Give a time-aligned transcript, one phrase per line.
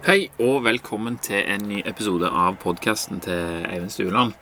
[0.00, 4.32] Hei og velkommen til en ny episode av podkasten til Eivind Stueland.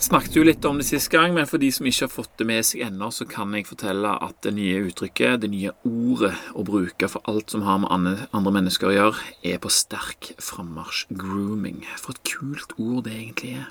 [0.00, 2.46] Snakket jo litt om det sist gang, men for de som ikke har fått det
[2.48, 6.64] med seg ennå, så kan jeg fortelle at det nye uttrykket, det nye ordet å
[6.64, 11.10] bruke for alt som har med andre mennesker å gjøre, er på sterk frammarsj.
[11.20, 11.84] Grooming.
[12.00, 13.68] For et kult ord det egentlig er.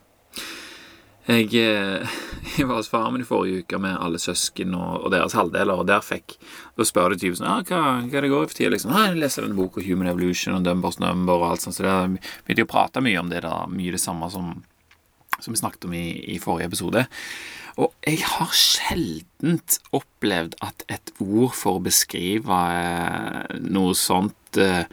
[1.27, 2.19] Jeg, eh,
[2.57, 5.81] jeg, var hos faren min i forrige uke med alle søsken og, og deres halvdeler,
[5.81, 6.37] og der fikk
[6.77, 8.73] Da spør de typen sånn ah, hva, hva det går i for tida?
[8.73, 11.85] Liksom, Nei, jeg leser denne boka Human Evolution og Dumbers Number og alt sånt, så
[11.85, 14.51] der begynte å prate mye om det da, mye det samme som,
[15.37, 17.05] som vi snakket om i, i forrige episode.
[17.79, 24.83] Og jeg har sjeldent opplevd at et ord for å beskrive eh, noe sånt eh,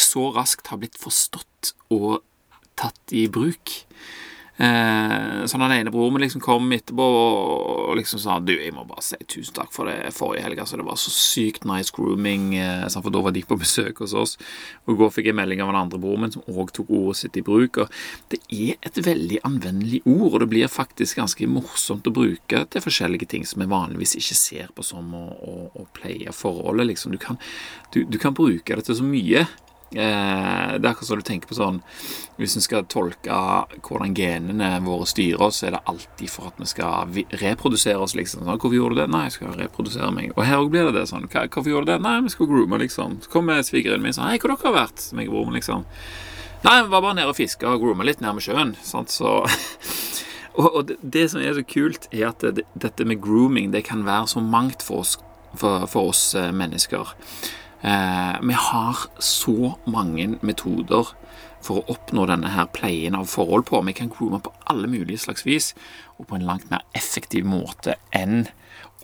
[0.00, 2.24] så raskt har blitt forstått og
[2.78, 3.76] tatt i bruk.
[4.56, 8.84] Eh, så den ene broren min liksom kom etterpå og liksom sa Du, jeg må
[8.86, 10.60] bare si tusen takk for det forrige helg.
[10.62, 12.52] Altså, det var så sykt nice grooming.
[12.60, 14.36] Eh, for da var de på besøk hos oss.
[14.84, 17.18] Og I går fikk jeg melding av den andre broren min som òg tok ordet
[17.24, 17.82] sitt i bruk.
[17.82, 17.90] Og
[18.32, 22.84] det er et veldig anvendelig ord, og det blir faktisk ganske morsomt å bruke til
[22.84, 26.92] forskjellige ting som vi vanligvis ikke ser på som å, å, å pleie forholdet.
[26.92, 27.14] Liksom.
[27.14, 27.40] Du, kan,
[27.94, 29.46] du, du kan bruke det til så mye.
[29.92, 31.76] Eh, det er akkurat som du tenker på sånn
[32.40, 33.36] Hvis vi skal tolke
[33.84, 38.16] hvordan genene våre styrer oss, så er det alltid for at vi skal reprodusere oss,
[38.18, 38.42] liksom.
[38.42, 40.98] Sånn, 'Hvorfor gjorde du det?' 'Nei, jeg skal reprodusere meg.' Og her òg blir det
[40.98, 41.28] det sånn.
[41.28, 43.22] 'Hvorfor gjorde du det?' 'Nei, vi skal groome', liksom.
[43.22, 45.84] Så kommer svigerinnen min sånn 'Hei, hvor dere har vært?' Meg og broren liksom.
[46.64, 48.74] 'Nei, vi var bare nede og fiska og grooma litt nærme sjøen'.
[48.82, 49.10] Sant?
[49.10, 49.46] Så
[50.58, 53.84] og, og det, det, som er så kult, er at det, dette med grooming, det
[53.84, 55.18] kan være så mangt for oss,
[55.54, 57.14] for, for oss eh, mennesker.
[57.84, 61.10] Eh, vi har så mange metoder
[61.64, 63.82] for å oppnå denne her pleien av forhold på.
[63.84, 65.74] Vi kan groome på alle mulige slags vis,
[66.16, 68.46] og på en langt mer effektiv måte enn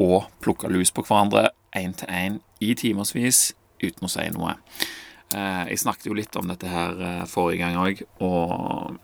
[0.01, 3.51] å plukke lus på hverandre én til én i timevis
[3.83, 4.56] uten å si noe.
[5.36, 8.98] Eh, jeg snakket jo litt om dette her eh, forrige gang òg, og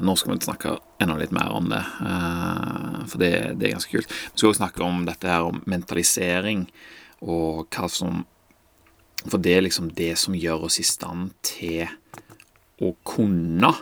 [0.00, 0.70] nå skal vi snakke
[1.04, 1.80] enda litt mer om det,
[3.12, 3.28] for det,
[3.60, 4.08] det er ganske kult.
[4.08, 6.62] Vi skal også snakke om dette her om mentalisering
[7.20, 8.24] og hva som
[9.20, 11.90] For det er liksom det som gjør oss i stand til
[12.80, 13.74] å kunne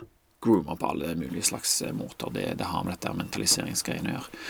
[0.42, 2.30] groome på alle mulige slags eh, måter.
[2.34, 4.42] Det, det har med dette mentaliseringsgreiene å gjøre.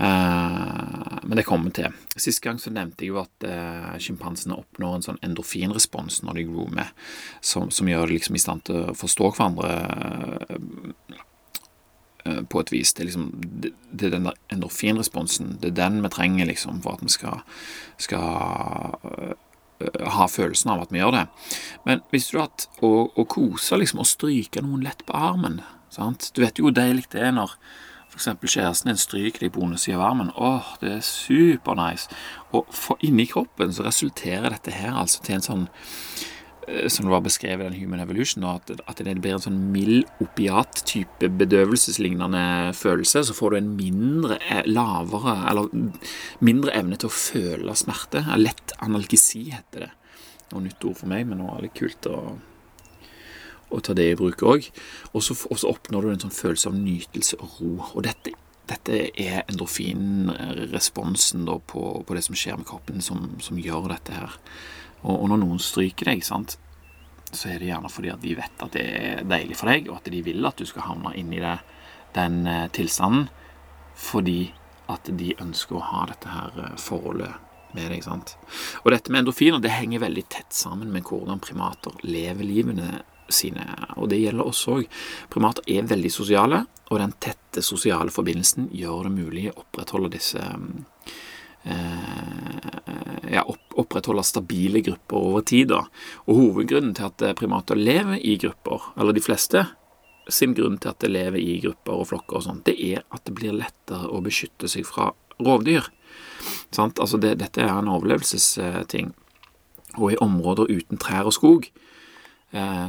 [0.00, 1.92] Uh, men det kommer til.
[2.16, 6.44] Sist gang så nevnte jeg jo at uh, sjimpansene oppnår en sånn endorfinrespons når de
[6.48, 6.92] groomer,
[7.44, 10.59] som, som gjør det liksom i stand til å forstå hverandre
[12.50, 12.92] på et vis.
[12.94, 13.28] Det er liksom
[13.62, 13.72] det,
[14.06, 15.56] er den der endorfinresponsen.
[15.62, 17.42] Det er den vi trenger liksom for at vi skal,
[18.02, 19.34] skal øh,
[20.16, 21.26] ha følelsen av at vi gjør det.
[21.86, 26.30] Men visste du at å, å kose liksom, og stryke noen lett på armen sant?
[26.34, 27.56] Du vet jo hvor deilig det er når
[28.10, 28.28] f.eks.
[28.42, 30.32] kjæresten din stryker deg på undersida av armen.
[30.34, 32.10] Åh, det er supernice.
[32.50, 35.66] Og for inni kroppen så resulterer dette her altså til en sånn
[36.88, 40.08] som det var beskrevet i den Human Evolution, at, at det blir en sånn mild
[40.22, 42.42] opiat-type bedøvelseslignende
[42.78, 45.70] følelse, så får du en mindre, eh, lavere, eller
[46.44, 48.24] mindre evne til å føle smerte.
[48.40, 49.90] Lett analgesi heter det.
[50.50, 52.18] Noe nytt ord for meg, men nå er det kult å,
[53.70, 54.70] å ta det i bruk òg.
[55.14, 55.36] Og så
[55.70, 57.74] oppnår du en sånn følelse av nytelse og ro.
[57.94, 58.34] Og dette
[58.70, 64.36] dette er endorfinresponsen på, på, det som skjer med kroppen, som, som gjør dette her.
[65.02, 66.56] Og, og, når noen stryker deg, sant,
[67.30, 70.00] så er det gjerne fordi at de vet at det er deilig for deg, og
[70.00, 71.58] at de vil at du skal havne inn i det,
[72.16, 73.28] den eh, tilstanden,
[74.00, 74.50] fordi
[74.90, 77.38] at de ønsker å ha dette her eh, forholdet
[77.76, 78.02] med deg.
[78.02, 78.34] sant?
[78.82, 83.62] Og dette med endorfiner det henger veldig tett sammen med hvordan primater lever livene sine.
[83.94, 84.88] Og det gjelder oss òg.
[85.30, 90.42] Primater er veldig sosiale, og den tette sosiale forbindelsen gjør det mulig å opprettholde disse
[90.42, 91.29] Eh,
[93.30, 93.42] ja,
[93.78, 95.68] opprettholde stabile grupper over tid.
[95.74, 95.84] Da.
[96.26, 99.66] Og Hovedgrunnen til at primater lever i grupper, eller de fleste
[100.30, 103.24] sin grunn til at det lever i grupper og flokker, og sånt, det er at
[103.26, 105.10] det blir lettere å beskytte seg fra
[105.40, 105.88] rovdyr.
[106.74, 107.00] Sant?
[107.02, 109.12] Altså det, dette er en overlevelsesting.
[109.98, 111.89] Og i områder uten trær og skog eh,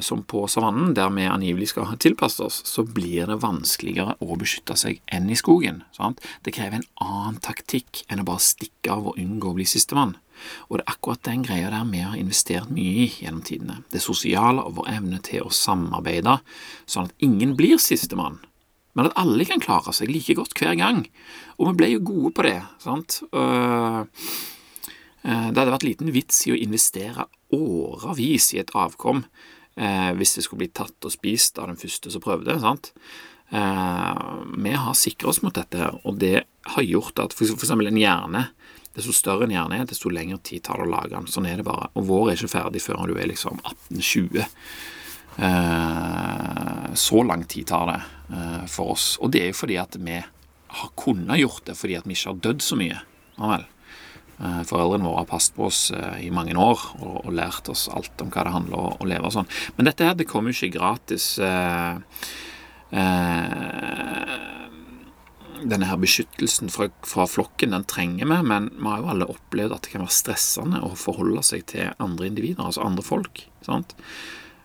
[0.02, 4.74] som på savannen, der vi angivelig skal tilpasse oss, så blir det vanskeligere å beskytte
[4.80, 5.84] seg enn i skogen.
[5.94, 6.24] Sant?
[6.42, 10.16] Det krever en annen taktikk enn å bare stikke av og unngå å bli sistemann.
[10.70, 13.82] Og det er akkurat den greia der vi har investert mye i gjennom tidene.
[13.94, 16.40] Det sosiale og vår evne til å samarbeide,
[16.90, 18.40] sånn at ingen blir sistemann.
[18.98, 21.06] Men at alle kan klare seg like godt hver gang.
[21.60, 22.58] Og vi ble jo gode på det.
[22.84, 23.22] sant?
[23.32, 24.04] Uh,
[25.22, 29.24] det hadde vært liten vits i å investere årevis i et avkom
[29.76, 32.60] eh, hvis det skulle bli tatt og spist av den første som prøvde.
[32.64, 32.94] sant?
[33.52, 34.24] Eh,
[34.58, 36.44] vi har sikret oss mot dette, her, og det
[36.76, 38.48] har gjort at for, for eksempel en hjerne
[38.96, 41.30] desto større en hjerne er, desto lengre tid tar det å lage den.
[41.32, 41.90] Sånn er det bare.
[41.96, 44.42] Og vår er ikke ferdig før du er liksom 18-20.
[45.48, 48.00] Eh, så lang tid tar det
[48.36, 49.14] eh, for oss.
[49.24, 50.18] Og det er jo fordi at vi
[50.72, 53.00] har kunnet gjort det fordi at vi ikke har dødd så mye.
[53.38, 53.70] Ja vel.
[54.62, 55.82] Eh, foreldrene våre har passet på oss
[56.22, 59.28] i mange år og, og, lært oss alt om hva det handler om å leve
[59.28, 59.52] og sånn.
[59.78, 61.34] Men dette her det kommer jo ikke gratis.
[61.42, 62.00] Eh,
[63.02, 64.36] eh,
[65.62, 69.76] denne her beskyttelsen fra, fra, flokken den trenger vi, men vi har jo alle opplevd
[69.76, 73.46] at det kan være stressende å forholde seg til andre individer, altså andre folk.
[73.66, 73.96] sant?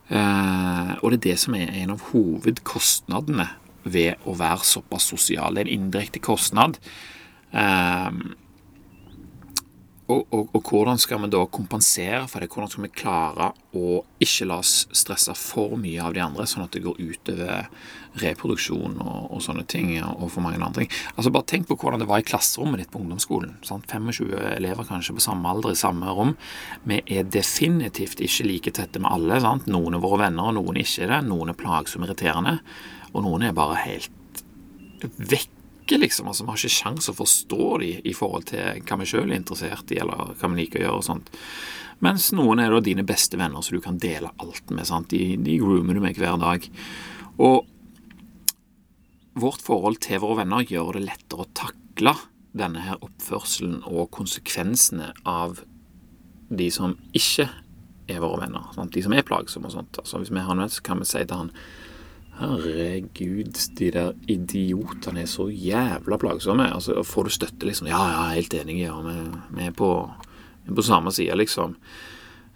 [0.09, 3.49] Eh, og det er det som er en av hovedkostnadene
[3.87, 5.55] ved å være såpass sosial.
[5.55, 6.81] Det er en indirekte kostnad.
[7.53, 8.11] Eh,
[10.07, 12.47] og, og, og, hvordan skal vi da kompensere for det?
[12.53, 16.63] Hvordan skal vi klare å ikke la oss stresse for mye av de andre, sånn
[16.63, 17.67] at det går utover
[18.23, 20.93] reproduksjon og, og sånne ting, og for mange andre ting?
[21.17, 23.57] Altså Bare tenk på hvordan det var i klasserommet ditt på ungdomsskolen.
[23.67, 23.91] Sant?
[23.91, 26.37] 25 elever kanskje på samme alder i samme rom.
[26.87, 29.41] Vi er definitivt ikke like tette med alle.
[29.43, 29.67] Sant?
[29.67, 31.25] Noen er våre venner, og noen ikke det.
[31.27, 32.61] Noen er plagsomme irriterende,
[33.11, 34.45] og noen er bare helt
[35.19, 35.56] vekk
[35.87, 36.29] ikke, liksom.
[36.29, 39.39] Altså, Vi har ikke sjanse å forstå de i forhold til hva vi sjøl er
[39.39, 41.31] interessert i, eller hva vi liker å gjøre og sånt.
[42.05, 44.85] Mens noen er da dine beste venner, så du kan dele alt med.
[44.85, 45.09] sant?
[45.15, 46.67] De, de groomer du med hver dag.
[47.41, 47.65] Og
[49.37, 52.17] vårt forhold til våre venner gjør det lettere å takle
[52.57, 55.63] denne her oppførselen og konsekvensene av
[56.49, 57.49] de som ikke
[58.09, 58.69] er våre venner.
[58.77, 58.95] Sant?
[58.95, 59.99] De som er plagsomme og sånt.
[60.01, 61.53] Altså, hvis vi har en venn, så kan vi si til han
[62.37, 66.69] Herregud, de der idiotene er så jævla plagsomme.
[66.75, 67.89] Altså, får du støtte, liksom?
[67.89, 69.15] Ja, ja, helt enig, ja, vi,
[69.57, 69.93] vi, er, på,
[70.67, 71.79] vi er på samme side, liksom.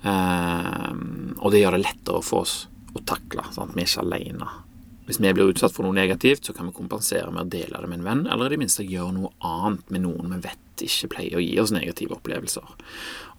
[0.04, 0.90] Eh,
[1.38, 2.56] og det gjør det lettere for oss
[2.92, 3.46] å takle.
[3.54, 3.72] Sant?
[3.76, 4.50] Vi er ikke alene.
[5.08, 7.88] Hvis vi blir utsatt for noe negativt, så kan vi kompensere med å dele det
[7.88, 11.10] med en venn, eller i det minste gjøre noe annet med noen vi vet ikke
[11.16, 12.76] pleier å gi oss negative opplevelser.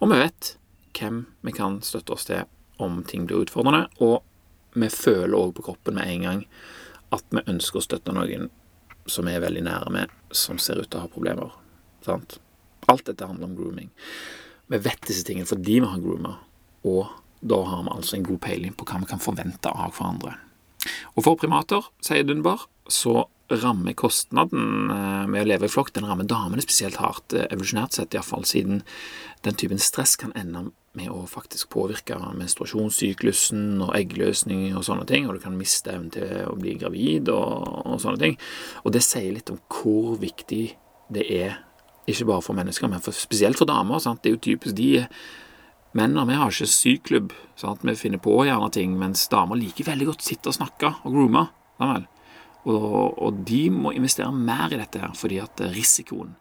[0.02, 0.56] Og vi vet
[0.98, 2.44] hvem vi kan støtte oss til
[2.82, 4.20] om ting blir utfordrende, og
[4.74, 6.44] vi føler òg på kroppen med en gang
[7.12, 8.48] at vi ønsker å støtte noen
[9.10, 11.50] som er veldig nære med, som ser ut til å ha problemer.
[12.06, 12.38] Sant?
[12.90, 13.90] Alt dette handler om grooming.
[14.70, 16.38] Vi vet disse tingene fordi vi har groomer,
[16.88, 17.10] og
[17.42, 20.36] da har vi altså en god peiling på hva vi kan forvente av hverandre.
[21.14, 26.06] Og for primater, sier Dunbar, så rammer kostnaden eh, med å leve i flokk den
[26.08, 28.80] rammer damene spesielt hardt, eh, evolusjonært sett iallfall, siden
[29.44, 35.26] den typen stress kan ende med å faktisk påvirke menstruasjonssyklusen og eggløsning og sånne ting,
[35.26, 38.36] og du kan miste evnen til å bli gravid og, og, sånne ting.
[38.84, 40.64] Og det sier litt om hvor viktig
[41.12, 41.62] det er,
[42.08, 44.02] ikke bare for mennesker, men for, spesielt for damer.
[44.02, 44.20] Sant?
[44.22, 44.92] Det er jo typisk de
[45.92, 47.32] Mennene vi har ikke syklubb.
[47.60, 47.82] Sant?
[47.84, 51.12] Vi finner på gjerne ting, mens damer liker veldig godt å sitte og snakke og
[51.12, 51.42] groome.
[52.64, 56.32] Og, og de må investere mer i dette her, fordi at risikoen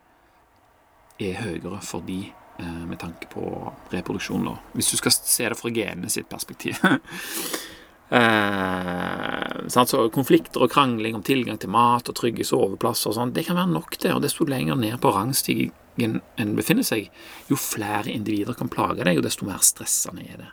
[1.20, 2.22] er høyere for de
[2.66, 3.44] med tanke på
[3.92, 4.56] reproduksjon, da.
[4.76, 6.78] Hvis du skal se det fra genene sitt perspektiv.
[8.20, 13.46] eh, så konflikter og krangling om tilgang til mat og trygge soveplasser og sånn, det
[13.48, 14.16] kan være nok, det.
[14.16, 17.12] Og desto lenger ned på rangstigen en befinner seg,
[17.50, 20.52] jo flere individer kan plage deg, og desto mer stressende er det.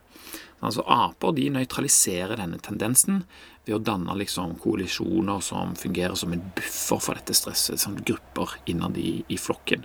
[0.64, 3.22] Altså Aper de nøytraliserer denne tendensen
[3.66, 8.56] ved å danne liksom koalisjoner som fungerer som en buffer for dette stresset, som grupper
[8.70, 9.84] innad i, i flokken.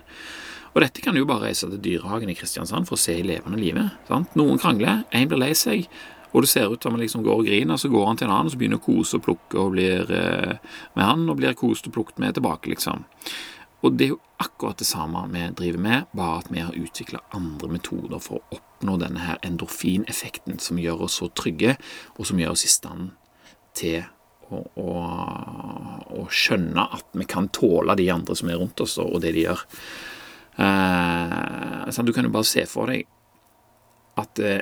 [0.74, 3.24] Og dette kan du jo bare reise til Dyrehagen i Kristiansand for å se i
[3.26, 3.88] levende.
[4.08, 4.34] Sant?
[4.38, 5.86] Noen krangler, én blir lei seg,
[6.34, 8.34] og det ser ut som han liksom går og griner, så går han til en
[8.34, 10.56] annen, og så begynner å kose og plukke og blir eh,
[10.98, 13.04] med han, og blir kost og plukket med tilbake, liksom.
[13.84, 17.20] Og det er jo akkurat det samme vi driver med, bare at vi har utvikla
[17.36, 21.76] andre metoder for å oppnå denne her endorfineffekten som gjør oss så trygge,
[22.16, 23.12] og som gjør oss i stand
[23.78, 24.00] til
[24.50, 24.90] å, å,
[26.18, 29.46] å skjønne at vi kan tåle de andre som er rundt oss, og det de
[29.46, 29.62] gjør.
[30.54, 33.08] Eh, sånn, du kan jo bare se for deg
[34.20, 34.56] at det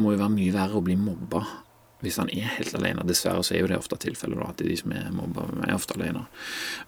[0.00, 1.42] må jo være mye verre å bli mobba
[2.04, 3.04] hvis han er helt alene.
[3.08, 6.26] Dessverre så er jo det ofte tilfellet, at de som er mobba, er ofte alene.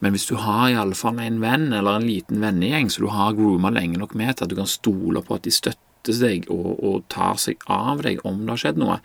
[0.04, 3.10] Men hvis du har i alle fall en venn, eller en liten vennegjeng som du
[3.14, 6.46] har grooma lenge nok med til at du kan stole på at de støtter deg
[6.52, 8.98] og, og, tar seg av deg om det har skjedd noe,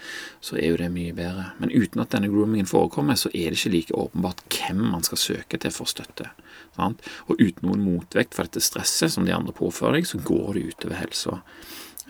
[0.43, 1.49] så er jo det mye bedre.
[1.61, 5.21] Men uten at denne groomingen forekommer, så er det ikke like åpenbart hvem man skal
[5.21, 6.29] søke til for støtte.
[6.77, 7.01] Sant?
[7.27, 10.67] Og uten noen motvekt for dette stresset som de andre påfører deg, så går det
[10.71, 11.41] utover helsa.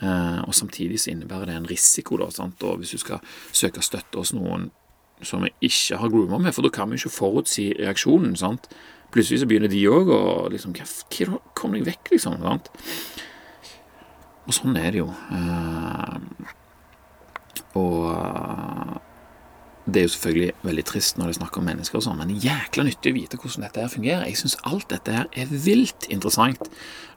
[0.02, 2.64] Eh, og samtidig så innebærer det en risiko, da, sant?
[2.66, 3.22] og hvis du skal
[3.54, 4.70] søke støtte hos noen
[5.22, 8.36] som vi ikke har grooma med, for da kan vi ikke forutsi reaksjonen.
[8.40, 8.72] sant?
[9.14, 10.22] Plutselig så begynner de òg å
[10.52, 10.74] liksom
[11.54, 12.40] Kom deg vekk, liksom.
[12.42, 12.72] sant?
[14.48, 15.10] Og sånn er det jo.
[15.32, 16.18] Eh,
[17.80, 19.02] og
[19.86, 22.38] det er jo selvfølgelig veldig trist når det er snakk om mennesker og sånn, men
[22.42, 24.28] jækla nyttig å vite hvordan dette her fungerer.
[24.30, 26.70] Jeg syns alt dette her er vilt interessant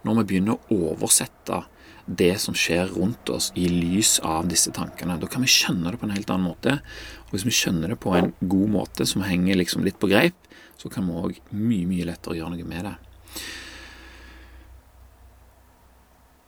[0.06, 1.62] når vi begynner å oversette
[2.04, 5.16] det som skjer rundt oss, i lys av disse tankene.
[5.20, 6.78] Da kan vi skjønne det på en helt annen måte.
[7.26, 10.36] Og hvis vi skjønner det på en god måte som henger liksom litt på greip,
[10.76, 12.94] så kan vi òg mye, mye lettere gjøre noe med det.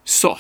[0.07, 0.35] Så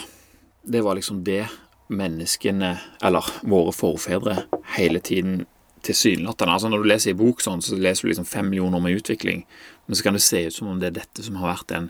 [0.67, 1.45] det var liksom det
[1.89, 2.73] menneskene,
[3.07, 4.41] eller våre forfedre,
[4.77, 5.45] hele tiden
[5.87, 8.99] tilsynelatende altså Når du leser i bok sånn, så leser du liksom fem millioner med
[8.99, 9.45] utvikling,
[9.87, 11.87] men så kan det se ut som om det er dette som har vært den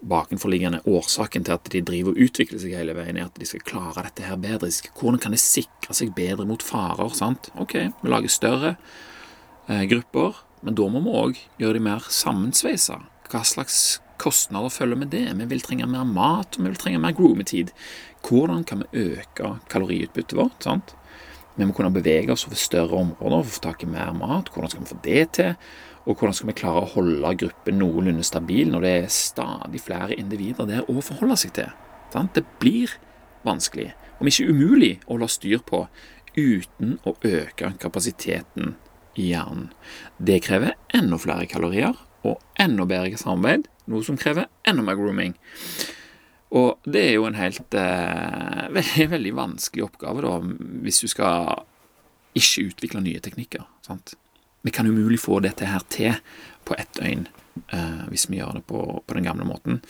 [0.00, 3.64] bakenforliggende årsaken til at de driver og utvikler seg hele veien, er at de skal
[3.66, 4.70] klare dette her bedre.
[4.96, 7.12] Hvordan kan de sikre seg bedre mot farer?
[7.18, 7.50] sant?
[7.60, 8.72] Ok, vi lager større
[9.68, 13.02] eh, grupper, men da må vi òg gjøre de mer sammensveisa.
[13.28, 15.24] Hva slags kostnader følger med det?
[15.38, 17.72] Vi vil trenge mer mat, og vi vil trenge mer groometid.
[18.26, 20.62] Hvordan kan vi øke kaloriutbyttet vårt?
[20.64, 20.94] sant?
[21.56, 24.50] Vi må kunne bevege oss over større områder for å få tak i mer mat.
[24.52, 25.54] Hvordan skal vi få det til?
[26.06, 30.18] Og hvordan skal vi klare å holde gruppen noenlunde stabil når det er stadig flere
[30.20, 31.70] individer der å forholde seg til?
[32.12, 32.36] Sant?
[32.36, 32.92] Det blir
[33.46, 35.86] vanskelig, om ikke umulig, å la styr på
[36.36, 38.76] uten å øke kapasiteten
[39.16, 39.70] i hjernen.
[40.18, 41.96] Det krever enda flere kalorier
[42.26, 45.36] og enda bedre samarbeid, noe som krever enda mer grooming.
[46.56, 50.36] Og det er jo en helt eh, veldig, veldig vanskelig oppgave, da,
[50.86, 51.64] hvis du skal
[52.36, 53.64] ikke utvikle nye teknikker.
[53.86, 54.14] sant?
[54.66, 56.14] Vi kan umulig få dette her til
[56.66, 57.26] på ett døgn
[57.72, 59.80] eh, hvis vi gjør det på, på, den gamle måten.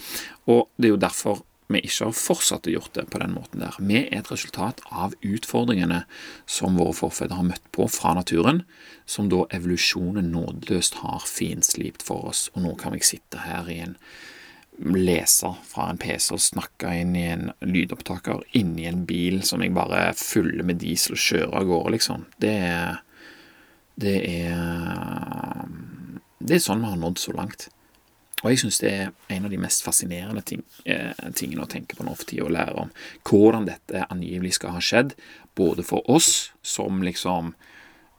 [0.46, 3.62] Og det er jo derfor vi ikke har fortsatt å gjort det på den måten
[3.64, 3.74] der.
[3.82, 6.04] Vi er et resultat av utfordringene
[6.46, 8.62] som våre forfedre har møtt på fra naturen,
[9.06, 12.46] som da evolusjonen nådeløst har finslipt for oss.
[12.54, 13.96] Og nå kan vi sitte her i en
[14.78, 19.74] leser fra en PC og snakke inn i en lydopptaker inni en bil som jeg
[19.76, 22.26] bare fyller med diesel og kjører av gårde, liksom.
[22.38, 23.02] Det er
[23.96, 25.64] Det er
[26.38, 27.68] Det er sånn vi har nådd så langt.
[28.44, 31.96] Og jeg syns det er en av de mest fascinerende ting, eh, tingene å tenke
[31.96, 32.90] på nå for tida, å lære om
[33.24, 35.14] hvordan dette angivelig skal ha skjedd,
[35.56, 37.54] både for oss som liksom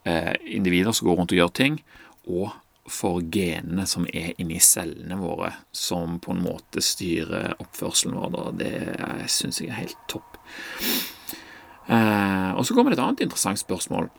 [0.09, 1.77] eh, individer som går rundt og gjør ting,
[2.25, 2.49] og
[2.87, 8.31] for genene som er inni cellene våre, som på en måte styrer oppførselen vår.
[8.33, 8.45] Da.
[8.63, 10.39] det syns jeg er helt topp.
[11.87, 14.09] Eh, og så kommer det et annet interessant spørsmål.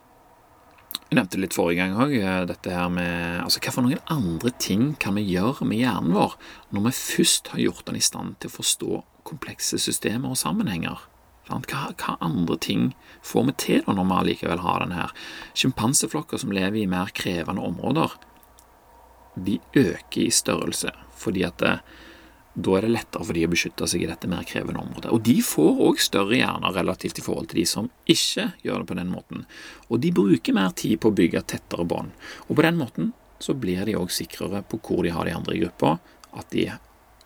[1.09, 4.51] Jeg nevnte litt forrige gang òg, eh, dette her med altså Hva for noen andre
[4.61, 6.35] ting kan vi gjøre med hjernen vår
[6.69, 11.01] når vi først har gjort den i stand til å forstå komplekse systemer og sammenhenger?
[11.49, 11.57] Hva,
[11.97, 12.91] hva, andre ting
[13.25, 15.15] får vi til da når vi allikevel har den her?
[15.57, 18.13] Sjimpanseflokker som lever i mer krevende områder,
[19.33, 21.79] de øker i størrelse, fordi at det,
[22.53, 25.11] da er det lettere for de å beskytte seg i dette mer krevende området.
[25.13, 28.89] Og de får òg større hjerner relativt i forhold til de som ikke gjør det
[28.89, 29.45] på den måten.
[29.87, 32.11] Og de bruker mer tid på å bygge tettere bånd.
[32.47, 35.55] Og på den måten så blir de òg sikrere på hvor de har de andre
[35.55, 35.97] i gruppa,
[36.35, 36.67] at de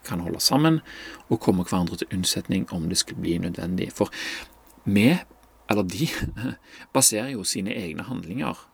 [0.03, 0.81] kan holde sammen
[1.29, 3.89] og komme hverandre til unnsetning om det skulle bli nødvendig.
[3.95, 4.11] For
[4.83, 5.07] vi,
[5.71, 6.09] eller de,
[6.95, 8.67] baserer jo sine egne handlinger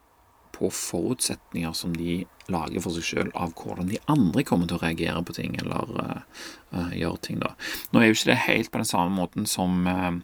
[0.60, 4.84] på forutsetninger som de lager for seg sjøl av hvordan de andre kommer til å
[4.84, 7.40] reagere på ting eller uh, gjøre ting.
[7.44, 7.54] da.
[7.94, 10.18] Nå er jo ikke det helt på den samme måten som, uh,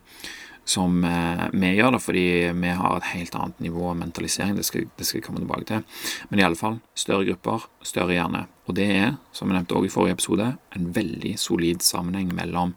[0.68, 2.26] som uh, vi gjør det, fordi
[2.58, 4.58] vi har et helt annet nivå av mentalisering.
[4.58, 6.04] Det skal, det skal jeg komme tilbake til.
[6.32, 8.46] Men i alle fall, større grupper, større hjerne.
[8.66, 12.76] Og det er, som jeg nevnte også i forrige episode, en veldig solid sammenheng mellom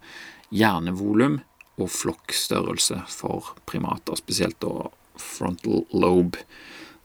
[0.54, 1.40] hjernevolum
[1.78, 6.44] og flokkstørrelse for primater, spesielt da frontal lobe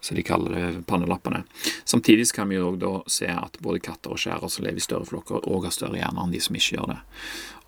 [0.03, 1.43] så de kaller det pannelappene.
[1.87, 5.07] Samtidig kan vi jo da se at både katter og skjærer som lever i større
[5.07, 6.99] flokker, òg har større hjerner enn de som ikke gjør det.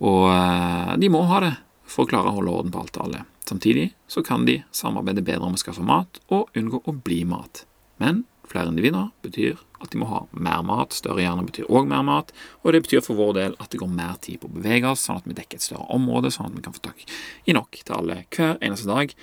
[0.03, 1.53] Og eh, de må ha det
[1.87, 3.23] for å klare å holde orden på alt og alle.
[3.47, 7.63] Samtidig så kan de samarbeide bedre om å skaffe mat og unngå å bli mat.
[8.01, 12.03] Men flere individer betyr at de må ha mer mat, større hjerner betyr òg mer
[12.05, 12.31] mat,
[12.63, 15.05] og det betyr for vår del at det går mer tid på å bevege oss,
[15.05, 17.05] sånn at vi dekker et større område, sånn at vi kan få tak
[17.45, 19.13] i nok til alle hver eneste dag.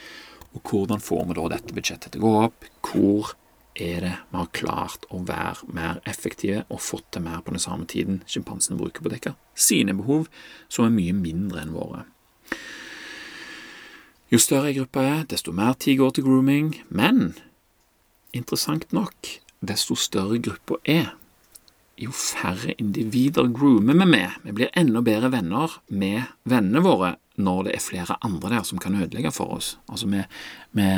[0.52, 2.66] Og hvordan får vi da dette budsjettet til å gå opp?
[2.84, 3.32] Hvor
[3.74, 7.62] er det vi har klart å være mer effektive og fått til mer på den
[7.62, 10.28] samme tiden sjimpansene bruker på å dekke sine behov,
[10.68, 12.04] som er mye mindre enn våre?
[14.32, 17.34] Jo større ei gruppe er, desto mer tid går til grooming, men
[18.32, 19.28] interessant nok,
[19.60, 21.10] desto større gruppa er,
[22.00, 24.38] jo færre individer groomer vi med.
[24.42, 28.80] Vi blir enda bedre venner med vennene våre når det er flere andre der som
[28.82, 29.76] kan ødelegge for oss.
[29.88, 30.22] Altså vi,
[30.76, 30.88] vi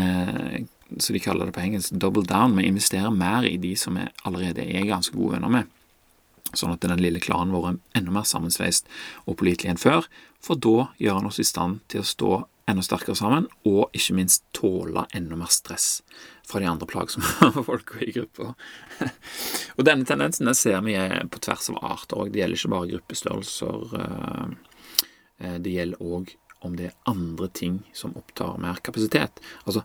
[0.98, 2.56] så de kaller det på engelsk, double down.
[2.56, 5.70] Vi investerer mer i de som vi allerede er ganske gode venner med.
[6.54, 8.90] Sånn at den lille klanen vår er enda mer sammensveist
[9.24, 10.08] og pålitelig enn før.
[10.44, 12.32] For da gjør han oss i stand til å stå
[12.70, 15.98] enda sterkere sammen, og ikke minst tåle enda mer stress
[16.48, 18.54] fra de andre plagsomme folka i gruppa.
[19.76, 20.96] og denne tendensen den ser vi
[21.32, 22.32] på tvers av arter òg.
[22.32, 23.98] Det gjelder ikke bare gruppestørrelser.
[25.40, 29.40] Eh, det gjelder òg om det er andre ting som opptar mer kapasitet.
[29.66, 29.84] Altså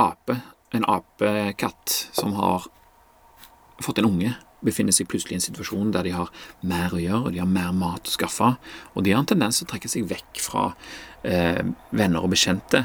[0.00, 0.36] ape,
[0.76, 2.68] en apekatt som har
[3.80, 6.28] fått en unge, befinner seg plutselig i en situasjon der de har
[6.68, 8.50] mer å gjøre, og de har mer mat å skaffe,
[8.92, 10.66] og de har en tendens til å trekke seg vekk fra
[11.24, 11.62] eh,
[11.96, 12.84] venner og bekjente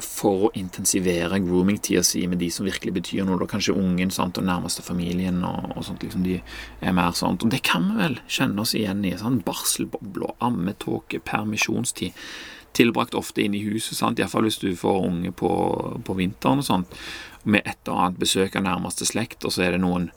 [0.00, 4.38] for å intensivere grooming-tida si med de som virkelig betyr noe, da kanskje ungen sant,
[4.40, 7.44] og nærmeste familien og, og sånt, liksom de er mer sånt.
[7.44, 9.12] Og det kan vi vel kjenne oss igjen i.
[9.20, 12.16] sånn Barselboble, ammetåke, permisjonstid
[12.78, 14.20] tilbrakt ofte inne i huset, sant?
[14.20, 15.50] iallfall hvis du får unge på,
[16.04, 17.00] på vinteren og sånt,
[17.48, 20.10] med et og annet besøk av nærmeste slekt, og så er det noen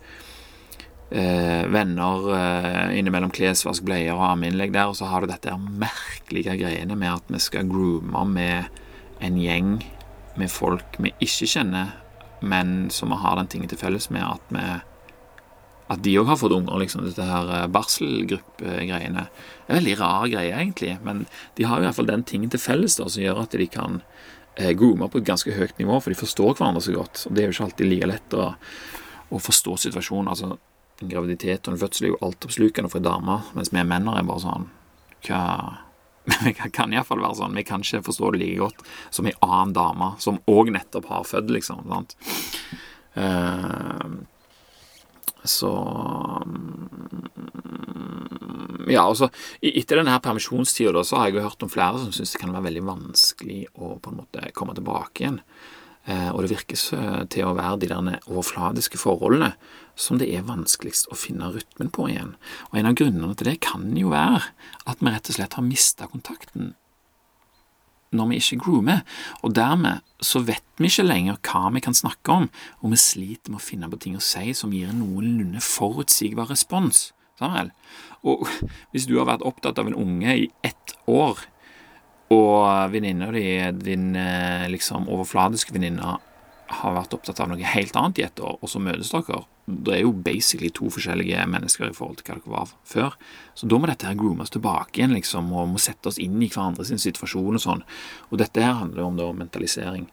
[1.09, 6.57] eh, venner eh, innimellom klesvask, bleier og armeinnlegg der, og så har du dette merkelige
[6.59, 8.81] greiene med at vi skal groome med
[9.21, 9.73] en gjeng
[10.39, 11.97] med folk vi ikke kjenner,
[12.41, 14.63] men som vi har den tingen til felles med at vi
[15.91, 19.25] at de òg har fått unger, liksom, dette her eh, barselgruppegreiene.
[19.65, 21.25] Det er veldig rar greie, egentlig, men
[21.57, 23.99] de har i hvert fall den tingen til felles da, som gjør at de kan
[24.55, 27.25] eh, groome på et ganske høyt nivå, for de forstår hverandre så godt.
[27.27, 28.47] Og det er jo ikke alltid like lett å,
[29.35, 30.31] å forstå situasjonen.
[30.31, 30.53] altså
[31.01, 34.27] en graviditet og en fødsel er jo altoppslukende for en dame, mens vi menn er
[34.27, 34.69] bare sånn
[35.25, 35.41] Hva
[36.25, 37.57] Vi kan iallfall være sånn.
[37.57, 41.25] Vi kan ikke forstå det like godt som ei annen dame som òg nettopp har
[41.27, 41.87] født, liksom.
[41.89, 42.15] sant?
[43.17, 44.21] Uh,
[45.43, 45.71] så
[48.85, 49.31] Ja, altså
[49.65, 52.53] Etter denne her permisjonstida så har jeg jo hørt om flere som syns det kan
[52.53, 55.39] være veldig vanskelig å på en måte komme tilbake igjen.
[56.05, 59.51] Eh, og det virker til å være de der overfladiske forholdene
[59.95, 62.35] som det er vanskeligst å finne rytmen på igjen.
[62.71, 64.43] Og en av grunnene til det kan jo være
[64.89, 66.75] at vi rett og slett har mista kontakten
[68.11, 69.05] når vi ikke groomer,
[69.39, 72.49] og dermed så vet vi ikke lenger hva vi kan snakke om,
[72.83, 76.51] og vi sliter med å finne på ting å si som gir en noenlunde forutsigbar
[76.51, 77.11] respons.
[77.39, 77.71] Samuel.
[78.27, 78.43] Og
[78.91, 81.39] hvis du har vært opptatt av en unge i ett år,
[82.31, 83.45] og venninna di,
[83.81, 86.17] din eh, liksom overfladiske venninne,
[86.71, 89.93] har vært opptatt av noe helt annet i ett år, og så møtes dere Det
[89.95, 93.17] er jo basically to forskjellige mennesker i forhold til hva dere var før.
[93.55, 96.49] Så da må dette her groomes tilbake igjen, liksom, og må sette oss inn i
[96.51, 97.83] hverandres situasjon og sånn.
[98.31, 100.07] Og dette her handler jo om da mentalisering.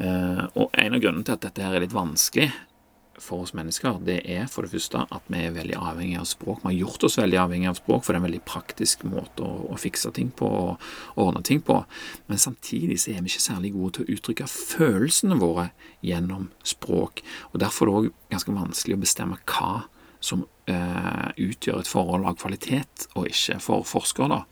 [0.00, 2.48] Uh, og en av grunnene til at dette her er litt vanskelig,
[3.22, 6.62] for oss mennesker, det er for det første at vi er veldig avhengig av språk.
[6.62, 9.44] Vi har gjort oss veldig avhengig av språk, for det er en veldig praktisk måte
[9.46, 11.80] å, å fikse ting på og ordne ting på.
[12.30, 15.68] Men samtidig så er vi ikke særlig gode til å uttrykke følelsene våre
[16.04, 17.24] gjennom språk.
[17.52, 19.72] Og Derfor er det òg ganske vanskelig å bestemme hva
[20.24, 24.38] som eh, utgjør et forhold av kvalitet og ikke for forskere.
[24.38, 24.42] da.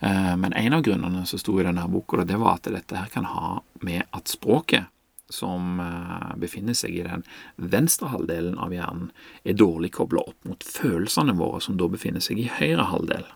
[0.00, 3.12] Eh, men en av grunnene som sto i denne boka, det var at dette her
[3.12, 4.90] kan ha med at språket
[5.32, 7.24] som eh, befinner seg i den
[7.56, 9.10] venstre halvdelen av hjernen,
[9.44, 13.26] er dårlig kobla opp mot følelsene våre, som da befinner seg i høyre halvdel.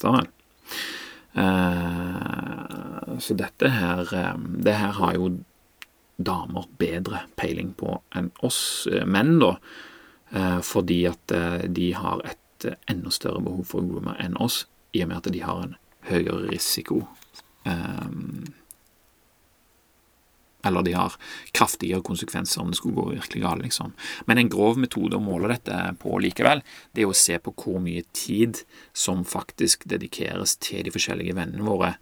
[0.00, 0.30] Sånn.
[3.20, 5.28] Så dette her eh, Det her har jo
[6.18, 9.54] damer bedre peiling på enn oss menn, da,
[10.60, 11.32] fordi at
[11.72, 15.30] de har et enda større behov for å groome enn oss, i og med at
[15.32, 15.78] de har en
[16.10, 17.06] høyere risiko.
[17.64, 18.44] Um,
[20.62, 21.16] eller de har
[21.56, 23.92] kraftigere konsekvenser om det skulle gå virkelig galt, liksom.
[24.26, 27.80] Men en grov metode å måle dette på likevel, det er å se på hvor
[27.82, 31.94] mye tid som faktisk dedikeres til de forskjellige vennene våre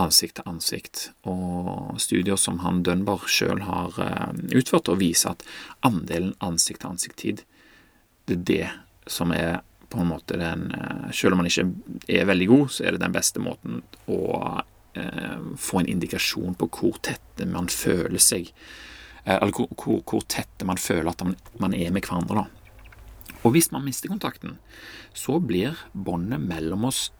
[0.00, 1.08] ansikt til ansikt.
[1.28, 5.44] Og studier som han Dunbar sjøl har uh, utført, og viser at
[5.84, 7.44] andelen ansikt til ansikt-tid,
[8.28, 9.60] det er det som er
[9.92, 11.66] på en måte den uh, Selv om man ikke
[12.08, 14.20] er veldig god, så er det den beste måten å
[14.52, 14.71] Eh,
[15.58, 18.50] få en indikasjon på hvor tette man føler seg
[19.24, 22.44] eh, Eller hvor, hvor, hvor tette man føler at man, man er med hverandre.
[22.44, 23.34] da.
[23.42, 24.58] Og hvis man mister kontakten,
[25.14, 27.10] så blir båndet mellom oss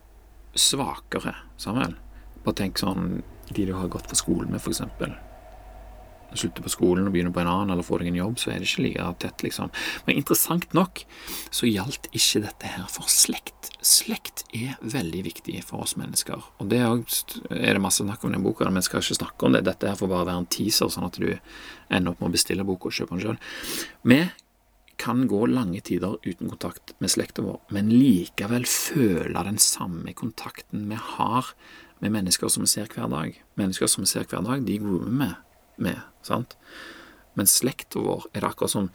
[0.55, 1.35] svakere.
[1.57, 1.97] Samuel.
[2.45, 5.32] Bare tenk sånn de du har gått på skolen med, f.eks
[6.41, 8.61] slutter på skolen og begynner på en annen, eller får deg en jobb, så er
[8.61, 9.73] det ikke like tett, liksom.
[10.07, 11.05] Men interessant nok
[11.51, 13.73] så gjaldt ikke dette her for slekt.
[13.83, 17.03] Slekt er veldig viktig for oss mennesker, og det er,
[17.51, 19.65] det masse snakk om i den boka, men skal ikke snakke om det.
[19.69, 22.67] Dette her får bare være en teaser, sånn at du ender opp med å bestille
[22.67, 23.43] boka og kjøpe den sjøl.
[24.09, 24.23] Vi
[25.03, 30.87] kan gå lange tider uten kontakt med slekta vår, men likevel føle den samme kontakten
[30.91, 31.55] vi har
[32.03, 33.35] med mennesker som vi ser hver dag.
[33.59, 36.01] Mennesker som vi ser hver dag, de groomer vi med.
[36.27, 36.57] Sant?
[37.39, 38.89] Men slekta vår er det akkurat som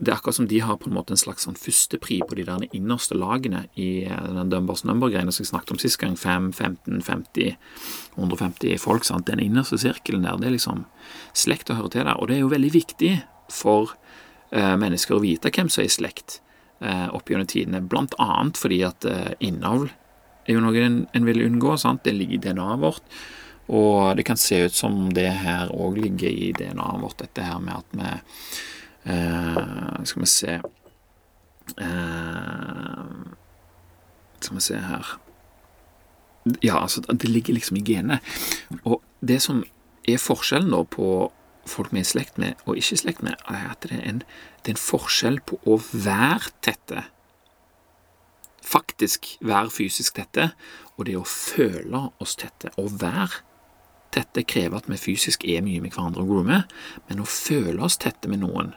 [0.00, 2.44] det er akkurat som de har på en måte en slags sånn førstepri på de
[2.48, 6.16] der innerste lagene i eh, den Dumbers Number-greiene som jeg snakket om sist gang.
[6.18, 7.54] 5, 15, 50,
[8.16, 9.06] 150 folk.
[9.06, 9.28] sant?
[9.30, 10.82] Den innerste sirkelen der, det er liksom
[11.30, 12.18] slekta hører til der.
[12.18, 13.12] Og det er jo veldig viktig
[13.54, 13.94] for
[14.50, 16.40] eh, mennesker å vite hvem som er i slekt
[16.82, 19.86] eh, opp gjennom tidene, blant annet fordi at eh, innavl
[20.44, 21.78] er jo noe en, en vil unngå.
[21.78, 22.02] sant?
[22.02, 23.06] Det ligger i DNA-et vårt.
[23.68, 27.60] Og det kan se ut som det her òg ligger i DNA-et vårt, dette her
[27.64, 28.10] med at vi
[29.12, 30.58] eh, Skal vi se
[31.80, 33.04] eh,
[34.40, 35.14] Skal vi se her
[36.60, 38.20] Ja, altså, det ligger liksom i genet.
[38.84, 39.62] Og det som
[40.04, 41.32] er forskjellen da på
[41.64, 44.02] folk vi er i slekt med og ikke i slekt med, er at det er,
[44.10, 44.18] en,
[44.60, 47.06] det er en forskjell på å være tette
[48.74, 50.50] faktisk være fysisk tette,
[50.96, 52.72] og det å føle oss tette.
[52.80, 53.42] Å være
[54.14, 56.68] tette krever at vi fysisk er mye med hverandre og groomer,
[57.08, 58.72] men å føle oss tette med noen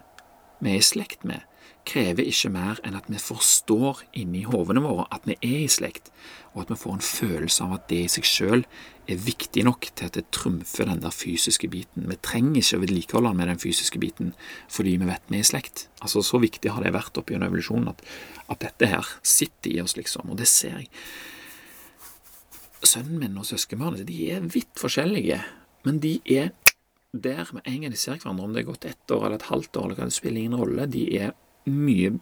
[0.59, 1.43] vi er i slekt med,
[1.87, 6.09] krever ikke mer enn at vi forstår inni hovene våre at vi er i slekt,
[6.53, 9.87] og at vi får en følelse av at det i seg selv er viktig nok
[9.93, 12.09] til at det trumfer den der fysiske biten.
[12.09, 14.33] Vi trenger ikke å vedlikeholde den med den fysiske biten
[14.73, 15.87] fordi vi vet vi er i slekt.
[16.01, 18.03] Altså Så viktig har det vært opp gjennom evolusjonen at,
[18.51, 20.91] at dette her sitter i oss, liksom, og det ser jeg.
[22.85, 25.41] Sønnen min og søskenbarnet de er vidt forskjellige,
[25.87, 26.51] men de er
[27.17, 29.49] der med en gang de ser hverandre, om det er gått ett år eller et
[29.49, 31.33] halvt år, eller det spiller ingen rolle, de er
[31.67, 32.13] mye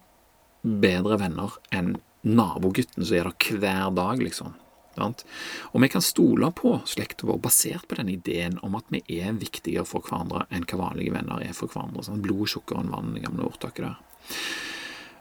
[0.66, 4.54] bedre venner enn nabogutten som er der hver dag, liksom.
[4.96, 9.36] Og vi kan stole på slekta vår basert på den ideen om at vi er
[9.36, 12.06] viktigere for hverandre enn hva vanlige venner er for hverandre.
[12.06, 13.98] Sånn blod tjukkere enn vann, det gamle ordtaket der.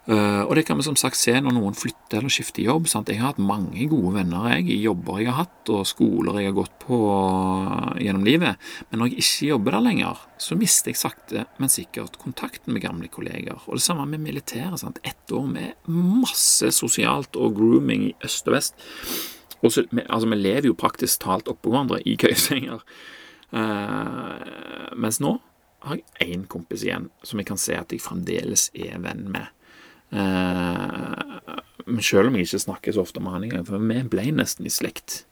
[0.05, 2.85] Uh, og det kan vi som sagt se når noen flytter eller skifter jobb.
[2.91, 3.09] Sant?
[3.09, 6.51] Jeg har hatt mange gode venner jeg, i jobber jeg har hatt, og skoler jeg
[6.51, 8.61] har gått på uh, gjennom livet.
[8.91, 12.85] Men når jeg ikke jobber der lenger, så mister jeg sakte, men sikkert kontakten med
[12.85, 13.57] gamle kolleger.
[13.65, 14.77] Og det samme med militæret.
[14.83, 15.01] Sant?
[15.01, 18.77] Ett år med masse sosialt og grooming i øst og vest.
[19.65, 22.85] Og så, altså, vi lever jo praktisk talt oppå hverandre i køyesenger.
[23.55, 25.37] Uh, mens nå
[25.85, 29.49] har jeg én kompis igjen som jeg kan se at jeg fremdeles er venn med.
[30.11, 34.67] Men selv om jeg ikke snakker så ofte med han engang, for vi ble nesten
[34.67, 35.23] i slekt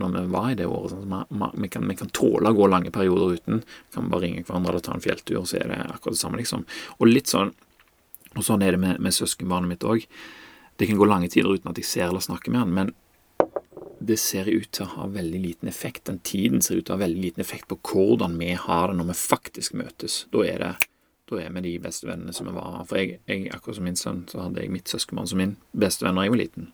[0.00, 0.90] når vi var i det året.
[0.90, 3.60] Sånn, vi, vi, kan, vi, kan, tåle å gå lange perioder uten.
[3.62, 6.40] Vi kan bare ringe hverandre eller ta en fjelltur, så er det akkurat det samme,
[6.40, 6.64] liksom.
[6.98, 7.54] Og litt sånn
[8.34, 10.06] og sånn er det med, med søskenbarnet mitt òg.
[10.74, 12.92] Det kan gå lange tider uten at jeg ser eller snakker med han, men
[14.04, 16.08] det ser ut til å ha veldig liten effekt.
[16.08, 18.98] Den tiden ser ut til å ha veldig liten effekt på hvordan vi har det
[18.98, 20.24] når vi faktisk møtes.
[20.34, 20.88] Da er, det,
[21.34, 22.80] da er vi de bestevennene som vi var.
[22.88, 26.18] For jeg, jeg, akkurat som min sønn, så hadde jeg mitt søskenbarn som min bestevenn
[26.18, 26.72] da jeg var liten.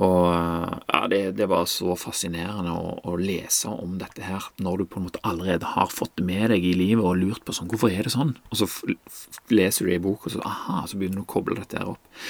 [0.00, 4.84] Og ja, det, det var så fascinerende å, å, lese om dette her, når du
[4.88, 7.68] på en måte allerede har fått det med deg i livet og lurt på sånn
[7.68, 8.32] Hvorfor er det sånn?
[8.48, 8.68] Og så
[9.52, 11.92] leser du det i bok, og så aha, så begynner du å koble dette her
[11.92, 12.22] opp.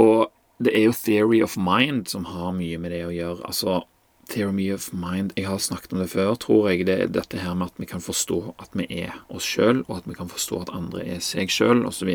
[0.00, 0.30] Og
[0.62, 3.42] det er jo theory of mind som har mye med det å gjøre.
[3.50, 3.82] Altså,
[4.32, 6.86] theory of mind Jeg har snakket om det før, tror jeg.
[6.88, 10.00] Det er dette her med at vi kan forstå at vi er oss sjøl, og
[10.00, 12.10] at vi kan forstå at andre er seg sjøl, osv.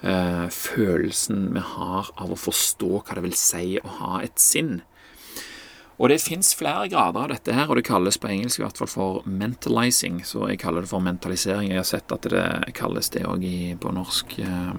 [0.00, 4.80] Eh, følelsen vi har av å forstå hva det vil si å ha et sinn.
[6.00, 8.78] Og det fins flere grader av dette her, og det kalles på engelsk i hvert
[8.80, 10.22] fall for mentalizing.
[10.24, 11.74] Så jeg kaller det for mentalisering.
[11.74, 13.44] Jeg har sett at det kalles det òg
[13.82, 14.38] på norsk.
[14.40, 14.72] Eh,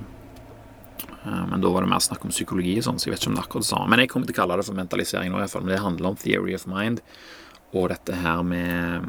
[1.24, 3.36] men da var det mer snakk om psykologi og sånn, så jeg vet ikke om
[3.36, 3.90] det er akkurat det samme.
[3.94, 5.66] Men jeg kommer til å kalle det for mentalisering nå, i hvert fall.
[5.68, 7.04] Men det handler om theory of mind.
[7.72, 9.06] Og dette her med,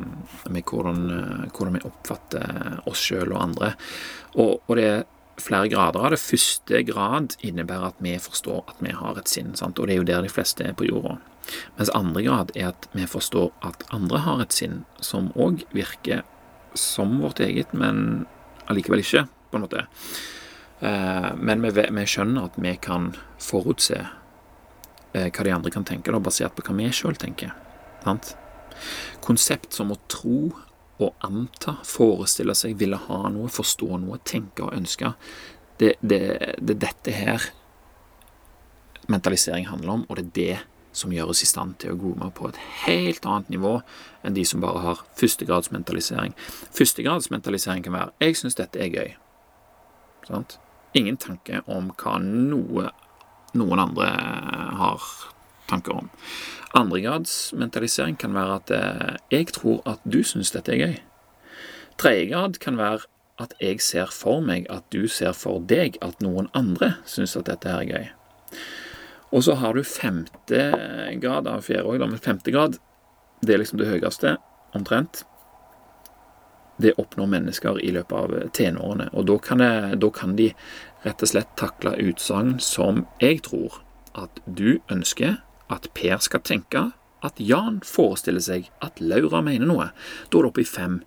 [0.52, 3.72] med hvordan, eh, hvordan, vi oppfatter oss sjøl og andre.
[4.36, 5.02] Og, og, det er
[5.42, 6.20] flere grader av det.
[6.22, 9.56] Første grad innebærer at vi forstår at vi har et sinn.
[9.58, 9.80] Sant?
[9.80, 11.16] Og det er jo der de fleste er på jorda.
[11.78, 16.22] Mens andre grad er at vi forstår at andre har et sinn som òg virker
[16.78, 18.28] som vårt eget, men
[18.70, 19.82] allikevel ikke, på en måte.
[20.82, 26.10] Eh, men vi, vi, skjønner at vi kan forutse eh, hva de andre kan tenke,
[26.10, 27.54] da, basert på hva vi sjøl tenker.
[28.02, 28.34] Sant?
[29.22, 30.50] Konsept som å tro
[31.02, 35.14] og anta, forestille seg, ville ha noe, forstå noe, tenke og ønske,
[35.78, 36.20] det er det,
[36.60, 37.46] det, dette her
[39.10, 40.58] mentalisering handler om, og det er det
[40.98, 43.78] som gjør oss i stand til å groome på et helt annet nivå
[44.22, 46.34] enn de som bare har førstegradsmentalisering.
[46.76, 49.16] Førstegradsmentalisering kan være 'jeg syns dette er gøy'.
[50.28, 50.58] Sant?
[50.98, 52.90] Ingen tanke om hva noe,
[53.56, 54.08] noen andre
[54.80, 55.06] har
[55.70, 56.10] tanker om.
[56.76, 57.52] Andregrads
[58.18, 60.94] kan være at eh, jeg tror at du syns dette er gøy.
[62.00, 63.06] Tredjegrad kan være
[63.42, 67.48] at jeg ser for meg at du ser for deg at noen andre syns at
[67.48, 68.06] dette er gøy.
[69.32, 70.64] Og så har du femte
[71.20, 72.78] grad av fjerde òg, men femte grad
[73.42, 74.36] det er liksom det høyeste,
[74.76, 75.24] omtrent.
[76.82, 79.08] Det oppnår mennesker i løpet av tenårene.
[79.16, 80.50] Og da kan, jeg, da kan de
[81.06, 83.80] rett og slett takle utsagn som jeg tror
[84.18, 85.40] at du ønsker
[85.72, 86.90] at Per skal tenke
[87.22, 89.90] at Jan forestiller seg at Laura mener noe.
[90.28, 91.00] Da er det oppe i fem.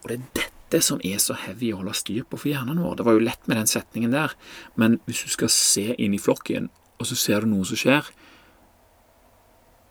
[0.00, 2.98] Og det er dette som er så heavy å holde styr på for hjernen vår.
[2.98, 4.34] Det var jo lett med den setningen der,
[4.80, 8.08] men hvis du skal se inn i flokken, og så ser du noe som skjer,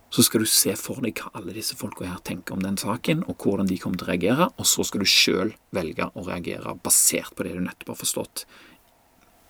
[0.10, 3.24] så skal du se for deg hva alle disse folka her tenker om den saken,
[3.30, 6.78] og hvordan de kommer til å reagere, og så skal du sjøl velge å reagere
[6.84, 8.46] basert på det du nettopp har forstått,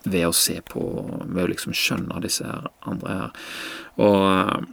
[0.07, 0.81] ved å se på
[1.29, 3.33] Ved å liksom skjønne disse her andre her.
[3.99, 4.69] Og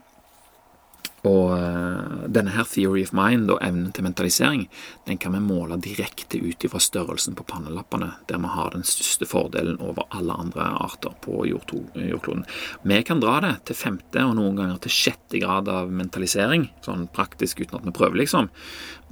[1.26, 4.66] og uh, denne her theory of mind og evnen til mentalisering
[5.08, 9.28] den kan vi måle direkte ut fra størrelsen på pannelappene, der vi har den største
[9.28, 12.44] fordelen over alle andre arter på jordkloden.
[12.82, 17.08] Vi kan dra det til femte og noen ganger til sjette grad av mentalisering, sånn
[17.14, 18.50] praktisk uten at vi prøver, liksom.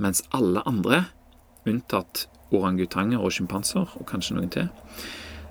[0.03, 1.05] Mens alle andre,
[1.69, 4.71] unntatt orangutanger og sjimpanser, og kanskje noen til,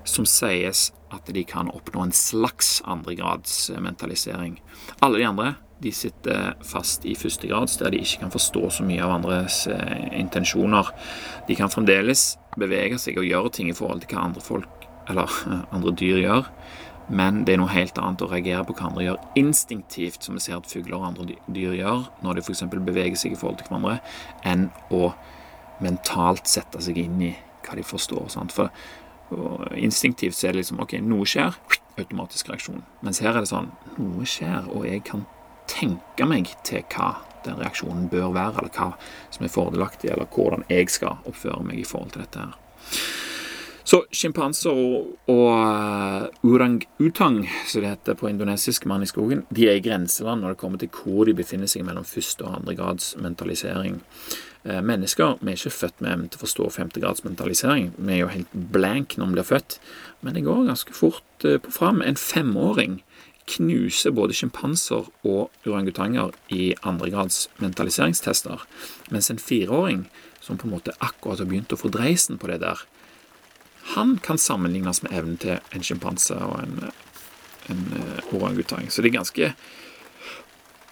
[0.08, 4.58] som sies at de kan oppnå en slags andregrads mentalisering.
[5.00, 9.02] Alle de andre de sitter fast i førstegrads, der de ikke kan forstå så mye
[9.04, 10.90] av andres eh, intensjoner.
[11.48, 15.30] De kan fremdeles bevege seg og gjøre ting i forhold til hva andre folk, eller
[15.76, 16.50] andre dyr gjør,
[17.12, 20.44] men det er noe helt annet å reagere på hva andre gjør instinktivt, som vi
[20.44, 22.64] ser at fugler og andre dyr gjør, når de f.eks.
[22.72, 23.98] beveger seg i forhold til hverandre,
[24.48, 25.12] enn å
[25.84, 28.30] mentalt sette seg inn i hva de forstår.
[28.32, 28.54] Sant?
[28.56, 28.72] For
[29.76, 31.56] instinktivt så er det liksom OK, noe skjer,
[32.00, 32.82] automatisk reaksjon.
[33.04, 35.22] Mens her er det sånn Noe skjer, og jeg kan
[35.70, 38.92] tenke meg til hva den reaksjonen bør være, eller hva
[39.34, 42.56] som er fordelaktig, eller hvordan jeg skal oppføre meg i forhold til dette her.
[43.84, 49.68] Så sjimpanser og, og uh, urang-utang, som det heter på indonesisk, mann i skogen, de
[49.68, 52.76] er i grenseland når det kommer til hvor de befinner seg mellom første og andre
[52.78, 54.00] grads mentalisering.
[54.64, 57.90] Uh, mennesker vi er ikke født med evnen til å forstå femte grads mentalisering.
[57.98, 59.76] Vi er jo helt blank når vi blir født,
[60.24, 62.00] men det går ganske fort uh, på fram.
[62.00, 63.02] En femåring
[63.44, 68.64] knuser både sjimpanser og orangutanger i andregrads mentaliseringstester,
[69.12, 70.06] mens en fireåring
[70.40, 72.80] som på en måte akkurat har begynt å få dreisen på det der,
[73.94, 76.78] han kan sammenlignes med evnen til en sjimpanse og en,
[77.72, 78.88] en eh, orangutang.
[78.88, 79.50] Så det er ganske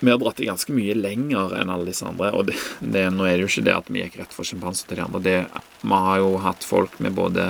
[0.02, 2.32] vi har dratt det ganske mye lenger enn alle disse andre.
[2.34, 4.88] Og det, det, nå er det jo ikke det at vi gikk rett fra sjimpanser
[4.90, 5.20] til de andre.
[5.22, 5.34] Det,
[5.82, 7.44] vi har jo hatt folk med både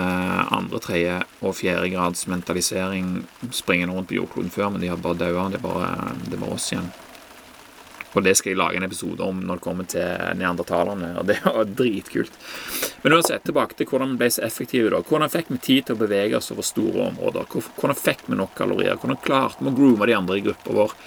[0.53, 3.23] andre, tredje og fjerde grads mentalisering
[3.57, 5.49] springende rundt på jordkloden før, men de har bare daua.
[5.49, 6.93] Det, det, er bare oss igjen.
[8.13, 11.15] Og det skal jeg lage en episode om når det kommer til neandertalerne.
[11.23, 12.37] Og det var dritkult.
[13.01, 14.93] Men uansett, tilbake til hvordan vi ble så effektive.
[14.93, 15.01] da.
[15.01, 17.49] Hvordan fikk vi tid til å bevege oss over store områder?
[17.49, 19.01] Hvordan fikk vi nok kalorier?
[19.01, 20.99] Hvordan klarte vi å groome de andre i gruppa vår?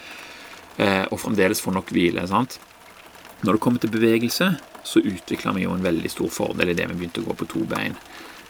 [0.76, 2.26] Eh, og fremdeles få nok hvile.
[2.28, 2.58] sant?
[3.42, 6.86] Når det kommer til bevegelse, så utvikla vi jo en veldig stor fordel i det
[6.90, 7.96] vi begynte å gå på to bein.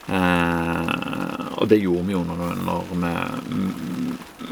[0.06, 3.12] Eh, og det gjorde vi jo når, når vi,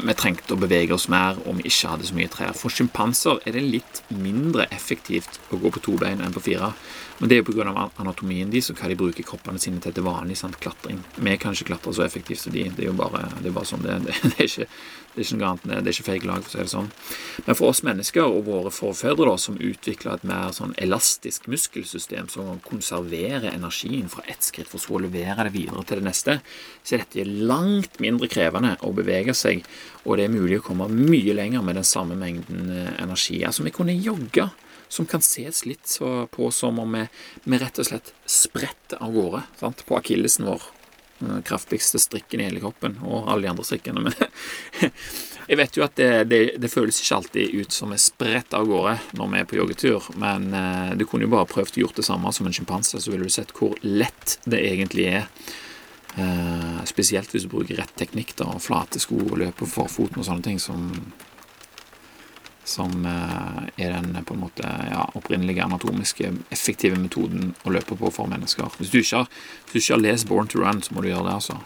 [0.01, 2.55] vi, trengte å bevege oss mer og vi ikke hadde så mye trær.
[2.59, 6.73] For sjimpanser er det litt mindre effektivt å gå på to bein enn på fire.
[7.17, 7.89] Men det er jo pga.
[8.03, 10.99] anatomien deres og hva de bruker kroppene sine til til vanlig sant, klatring.
[11.15, 12.67] Vi kan ikke klatre så effektivt som de.
[12.75, 14.49] Det er jo bare, det er bare sånn det, det, det er.
[14.49, 14.67] Ikke,
[15.15, 16.87] det er ikke noe annet, det er ikke feil lag, for å si det sånn.
[17.45, 22.27] Men for oss mennesker og våre forfedre da, som utvikla et mer sånn elastisk muskelsystem
[22.33, 26.35] som konserverer energien fra ett skritt for så å levere det videre til det neste,
[26.83, 29.63] så er dette langt mindre krevende å bevege seg,
[30.03, 33.39] og det er mulig å komme mye lenger med den samme mengden eh, energi.
[33.47, 34.49] Altså, vi kunne jogge
[34.87, 35.97] som kan ses litt
[36.31, 37.05] på som om vi,
[37.43, 39.85] vi rett og slett spretter av gårde sant?
[39.85, 40.63] på akillesen vår.
[41.19, 44.01] Den kraftigste strikken i hele kroppen, og alle de andre strikkene.
[44.03, 44.91] Men
[45.49, 48.67] jeg vet jo at det, det, det, føles ikke alltid ut som vi spretter av
[48.67, 52.01] gårde når vi er på joggetur, men eh, du kunne jo bare prøvd å gjort
[52.01, 55.29] det samme som en sjimpanse, så ville du sett hvor lett det egentlig er.
[56.15, 60.21] Eh, spesielt hvis du bruker rett teknikk, da, og flate sko og løpe for foten
[60.21, 60.91] og sånne ting som
[62.65, 68.11] som eh, er den på en måte ja, opprinnelige anatomiske, effektive metoden å løpe på
[68.13, 68.73] for mennesker.
[68.79, 69.31] Hvis du ikke har,
[69.71, 71.59] du ikke har lest Born to Run, så må du gjøre det, altså.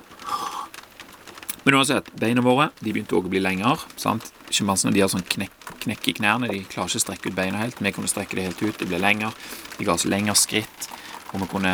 [1.64, 3.76] Men uansett, beina våre de begynte også å bli lengre.
[4.00, 4.30] sant?
[4.50, 6.52] Sjimpansene har sånn knekk, knekk, i knærne.
[6.52, 7.82] De klarer ikke å strekke ut beina helt.
[7.84, 8.80] Vi kunne strekke det helt ut.
[8.80, 9.32] De ble lengre.
[9.78, 10.88] De ga oss lengre skritt.
[11.36, 11.74] Og, kunne,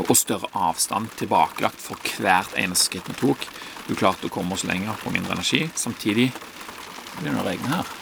[0.00, 3.46] og større avstand tilbakelagt for hvert eneste skritt vi tok.
[3.86, 5.66] Du klarte å komme oss lenger på mindre energi.
[5.78, 7.94] Samtidig det er noen regn her.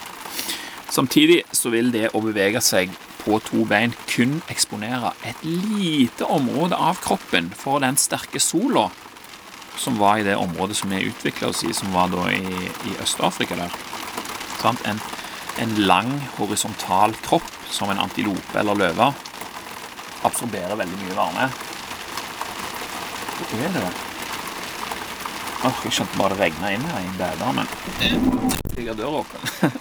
[0.92, 2.90] Samtidig så vil det å bevege seg
[3.22, 8.90] på to bein kun eksponere et lite område av kroppen for den sterke sola
[9.80, 12.42] som var i det området som vi utvikla oss i, som var da i,
[12.90, 13.72] i Øst-Afrika der.
[14.84, 15.00] En,
[15.58, 19.08] en, lang, horisontal kropp som en antilope eller løve
[20.28, 21.46] absorberer veldig mye varme.
[23.40, 23.86] Hva er det?
[25.62, 27.72] Åh, jeg skjønte bare det regna inn her i en bæder, men
[28.76, 29.80] jeg dør åpen.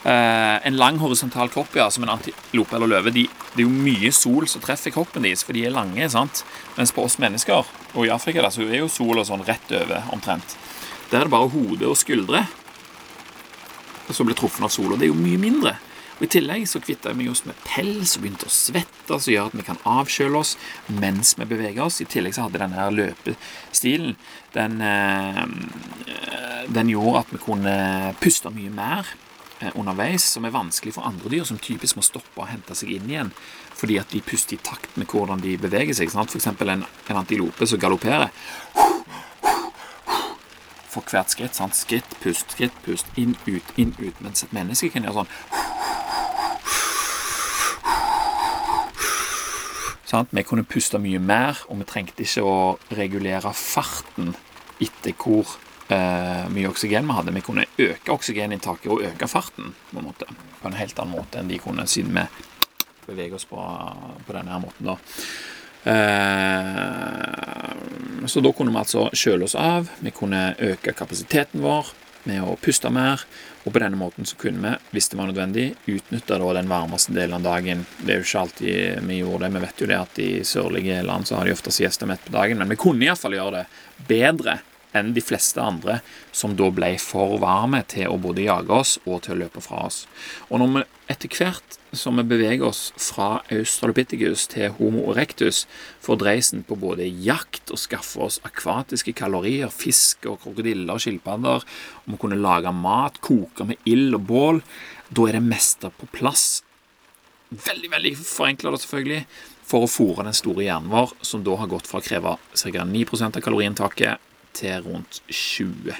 [0.00, 3.82] Eh, en lang horisontal kropp, ja, som en antilope eller løve, de, det er jo
[3.84, 6.08] mye sol som treffer kroppen deres, for de er lange.
[6.08, 6.44] sant?
[6.78, 10.08] Mens på oss mennesker, og i Afrika, da, så er jo sola sånn rett over
[10.14, 10.56] omtrent.
[11.10, 12.46] Der er det bare hode og skuldre
[14.10, 14.96] som blir truffet av sola.
[14.96, 15.76] Det er jo mye mindre.
[16.18, 19.48] Og I tillegg så kvitter vi oss med pels og begynte å svette, som gjør
[19.48, 20.56] at vi kan avkjøle oss
[20.92, 22.00] mens vi beveger oss.
[22.02, 24.16] I tillegg så hadde denne her løpestilen
[24.56, 25.44] den, eh,
[26.68, 27.74] den gjorde at vi kunne
[28.20, 29.14] puste mye mer
[29.74, 33.10] underveis, som er vanskelig for andre dyr, som typisk må stoppe og hente seg inn
[33.10, 33.34] igjen
[33.80, 36.10] fordi at de puster i takt med hvordan de beveger seg.
[36.12, 36.28] Sant?
[36.32, 38.28] For eksempel en, en antilope som galopperer
[40.90, 41.56] for hvert skritt.
[41.56, 41.78] Sant?
[41.78, 43.08] Skritt, pust, skritt, pust.
[43.20, 44.20] Inn, ut, inn, ut.
[44.20, 45.34] Mens et menneske kan gjøre sånn
[50.10, 50.32] Sant?
[50.34, 52.54] Vi kunne puste mye mer, og vi trengte ikke å
[52.98, 54.32] regulere farten
[54.82, 55.52] etter hvor
[55.90, 57.34] eh, mye oksygen vi hadde.
[57.36, 60.26] Vi kunne øke oksygeninntaket og øke farten på en, måte,
[60.60, 62.24] på en helt annen måte enn de kunne, siden vi
[63.06, 63.60] beveger oss på,
[64.26, 64.92] på denne her måten.
[64.92, 64.96] da.
[65.90, 67.30] Eh,
[68.26, 71.86] så da kunne vi altså kjøle oss av, vi kunne øke kapasiteten vår
[72.28, 73.22] med å puste mer,
[73.64, 77.38] og på denne måten så kunne vi, hvis det var nødvendig, utnytte den varmeste delen
[77.38, 77.86] av dagen.
[78.00, 78.76] Det er jo ikke alltid
[79.08, 79.54] vi gjorde det.
[79.54, 82.34] Vi vet jo det at i sørlige land så har de ofte gjester midt på
[82.36, 83.66] dagen, men vi kunne iallfall gjøre det
[84.08, 84.54] bedre
[84.96, 86.00] enn de fleste andre
[86.32, 89.86] som da ble for varme til å både jage oss og til å løpe fra
[89.88, 90.04] oss.
[90.50, 95.64] Og når vi etter hvert som vi beveger oss fra Australopithecus til Homo erectus,
[96.02, 101.66] får dreisen på både jakt og skaffe oss akvatiske kalorier, fisk og krokodiller og skilpadder,
[102.06, 104.62] om å kunne lage mat, koke med ild og bål,
[105.10, 106.62] da er det meste på plass.
[107.50, 109.24] Veldig, veldig forenkla, selvfølgelig,
[109.66, 112.84] for å fòre den store hjernen vår, som da har gått fra å kreve ca.
[112.86, 115.96] 9 av kaloriinntaket til rundt 20.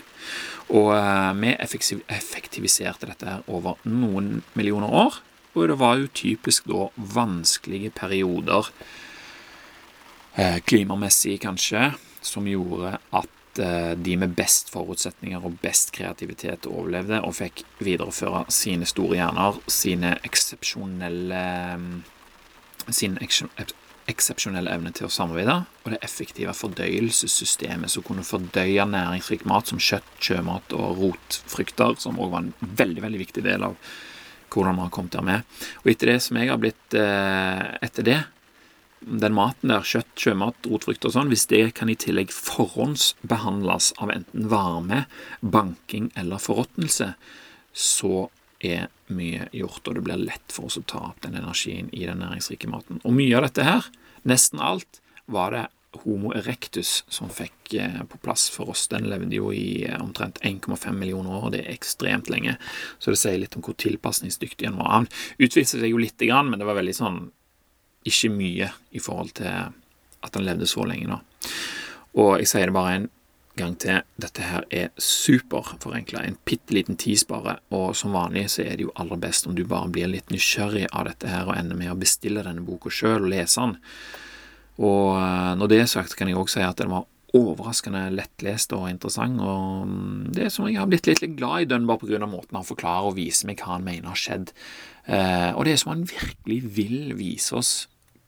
[0.71, 5.21] Og eh, vi effektiviserte dette her over noen millioner år.
[5.55, 8.71] Og det var jo typisk da vanskelige perioder,
[10.39, 11.91] eh, klimamessig kanskje,
[12.23, 18.45] som gjorde at eh, de med best forutsetninger og best kreativitet overlevde og fikk videreføre
[18.55, 21.45] sine store hjerner, sine eksepsjonelle
[22.89, 23.19] sin
[24.11, 29.81] eksepsjonell evne til å samarbeide, og det effektive fordøyelsessystemet som kunne fordøye næringsrik mat som
[29.81, 33.79] kjøtt, sjømat og rotfrukter, som òg var en veldig veldig viktig del av
[34.51, 35.57] hvordan vi har kommet der med.
[35.85, 38.19] Og etter det som jeg har blitt eh, etter det,
[39.01, 44.13] den maten der, kjøtt, sjømat, rotfrukter og sånn, hvis det kan i tillegg forhåndsbehandles av
[44.13, 45.05] enten varme,
[45.41, 47.15] banking eller forråtnelse,
[47.73, 48.29] så
[48.61, 52.05] er mye gjort, og det blir lett for oss å ta opp den energien i
[52.05, 53.01] den næringsrike maten.
[53.05, 53.89] Og mye av dette her,
[54.29, 55.67] nesten alt, var det
[56.05, 58.87] Homo erectus som fikk eh, på plass for oss.
[58.93, 62.55] Den levde jo i eh, omtrent 1,5 millioner år, og det er ekstremt lenge.
[63.03, 64.93] Så det sier litt om hvor tilpasningsdyktig han var.
[65.01, 67.21] Han utviklet seg jo lite grann, men det var veldig sånn
[68.07, 71.19] ikke mye i forhold til at han levde så lenge nå.
[72.23, 73.11] Og jeg sier det bare en
[73.59, 74.01] gang til.
[74.21, 78.97] Dette her er superforenkla, en bitte liten tidsspare, og som vanlig så er det jo
[79.01, 81.99] aller best om du bare blir litt nysgjerrig av dette her og ender med å
[82.01, 83.79] bestille denne boka sjøl og lese den.
[84.81, 88.73] Og eh, når det er sagt, kan jeg òg si at den var overraskende lettlest
[88.75, 92.09] og interessant, og mm, det er som jeg har blitt litt, glad i Dunbar på
[92.11, 94.51] grunn av måten han forklarer og viser meg hva han mener har skjedd.
[95.07, 97.73] Eh, og det er som han virkelig vil vise oss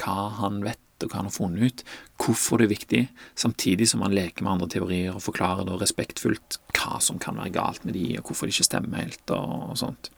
[0.02, 1.84] hva han vet og hva han har funnet ut,
[2.22, 3.02] hvorfor det er viktig,
[3.38, 7.54] samtidig som han leker med andre teorier og forklarer da respektfullt hva som kan være
[7.58, 10.12] galt med de, og hvorfor det ikke stemmer helt, og, og sånt.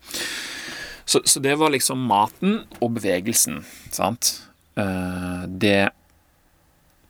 [1.05, 3.61] Så, så, det var liksom maten og bevegelsen,
[3.93, 4.39] sant.
[4.75, 5.93] Uh, det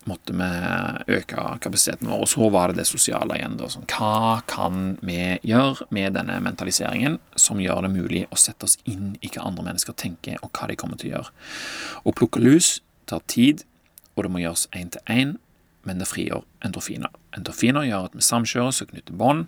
[0.05, 2.25] måtte vi øke kapasiteten vår.
[2.25, 3.57] Og så var det det sosiale igjen.
[3.61, 8.69] Da, sånn, hva kan vi gjøre med denne mentaliseringen som gjør det mulig å sette
[8.69, 11.35] oss inn i hva andre mennesker tenker, og hva de kommer til å gjøre?
[12.05, 12.77] Å plukke lus
[13.11, 13.65] tar tid,
[14.15, 15.37] og det må gjøres én til én,
[15.85, 17.13] men det frigjør endorfiner.
[17.37, 19.47] Endorfiner gjør at vi samkjøres og knytter bånd.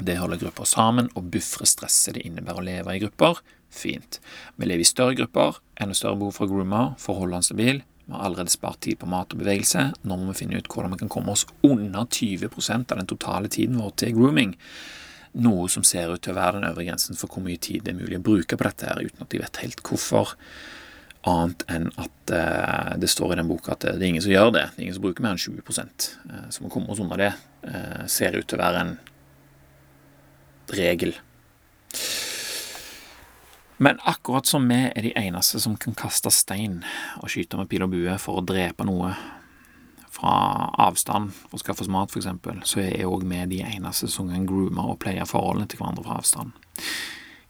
[0.00, 3.40] Det holder grupper sammen og bufrer stresset det innebærer å leve i grupper.
[3.70, 4.18] Fint.
[4.58, 7.82] Vi lever i større grupper, enda større behov for groomer for å holde han stabil.
[8.06, 9.84] Vi har allerede spart tid på mat og bevegelse.
[10.02, 13.50] Nå må vi finne ut hvordan vi kan komme oss under 20% av den totale
[13.52, 14.56] tiden vår til grooming.
[15.44, 17.92] Noe som ser ut til å være den øvre grensen for hvor mye tid det
[17.92, 20.34] er mulig å bruke på dette, her, uten at de vet helt hvorfor
[21.28, 24.52] annet enn at eh, det står i den boka at det er ingen som gjør
[24.54, 24.66] det.
[24.72, 27.18] Det er ingen som bruker mer enn 20 uh, eh, Så å komme oss unna
[27.20, 27.32] det
[27.66, 28.94] eh, ser ut til å være en
[30.76, 31.14] regel.
[33.80, 36.82] Men akkurat som vi er de eneste som kan kaste stein
[37.20, 39.14] og skyte med pil og bue for å drepe noe
[40.10, 40.32] fra
[40.84, 42.28] avstand for å skaffe oss mat, f.eks.,
[42.68, 46.18] så er òg vi de eneste som kan groome og pleie forholdene til hverandre fra
[46.20, 46.52] avstand.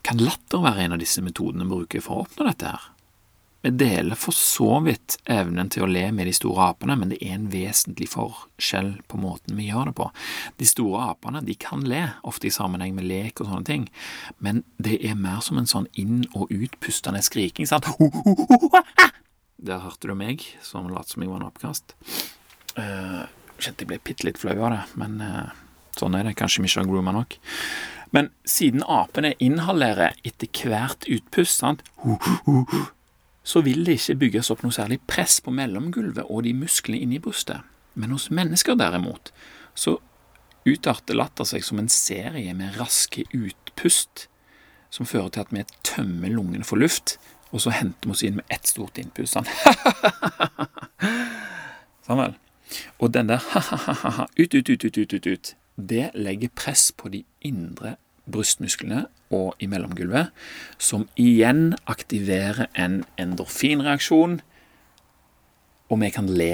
[0.07, 2.89] Kan latter være en av disse metodene vi bruker for å oppnå dette her?
[3.62, 7.18] Vi deler for så vidt evnen til å le med de store apene, men det
[7.20, 10.06] er en vesentlig forskjell på måten vi gjør det på.
[10.56, 13.88] De store apene de kan le, ofte i sammenheng med lek og sånne ting,
[14.40, 17.68] men det er mer som en sånn inn- og utpustende skriking.
[17.68, 17.88] sant?
[19.61, 21.92] Der hørte du meg, som lot som jeg var en oppkast.
[22.78, 23.26] Uh,
[23.61, 25.50] kjente jeg ble bitte litt flau av det, men uh,
[26.00, 26.38] sånn er det.
[26.40, 27.36] Kanskje vi ikke har grooma nok.
[28.16, 31.84] Men siden apene inhalerer etter hvert utpust, sant
[33.43, 37.20] så vil det ikke bygges opp noe særlig press på mellomgulvet og de musklene inni
[37.22, 37.64] brystet.
[37.95, 39.32] Men hos mennesker derimot,
[39.74, 39.97] så
[40.68, 44.28] utarter latter seg som en serie med raske utpust,
[44.91, 47.16] som fører til at vi tømmer lungene for luft,
[47.51, 49.34] og så henter vi oss inn med ett stort innpust.
[49.34, 49.49] Sånn.
[52.07, 52.36] sånn vel.
[53.03, 57.24] Og den der ha-ha-ha, ut, ut, ut, ut, ut, ut, det legger press på de
[57.47, 57.97] indre
[58.31, 59.05] brystmusklene
[59.35, 60.33] og i mellomgulvet,
[60.79, 64.41] som igjen aktiverer en endorfinreaksjon,
[65.91, 66.53] og vi kan le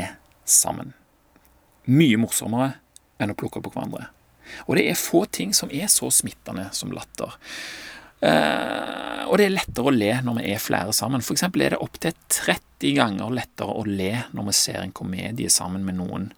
[0.49, 0.93] sammen.
[1.87, 2.77] Mye morsommere
[3.21, 4.11] enn å plukke på hverandre.
[4.67, 7.35] Og det er få ting som er så smittende som latter.
[8.23, 11.25] Uh, og det er lettere å le når vi er flere sammen.
[11.25, 15.53] For eksempel er det opptil 30 ganger lettere å le når vi ser en komedie
[15.53, 16.31] sammen med noen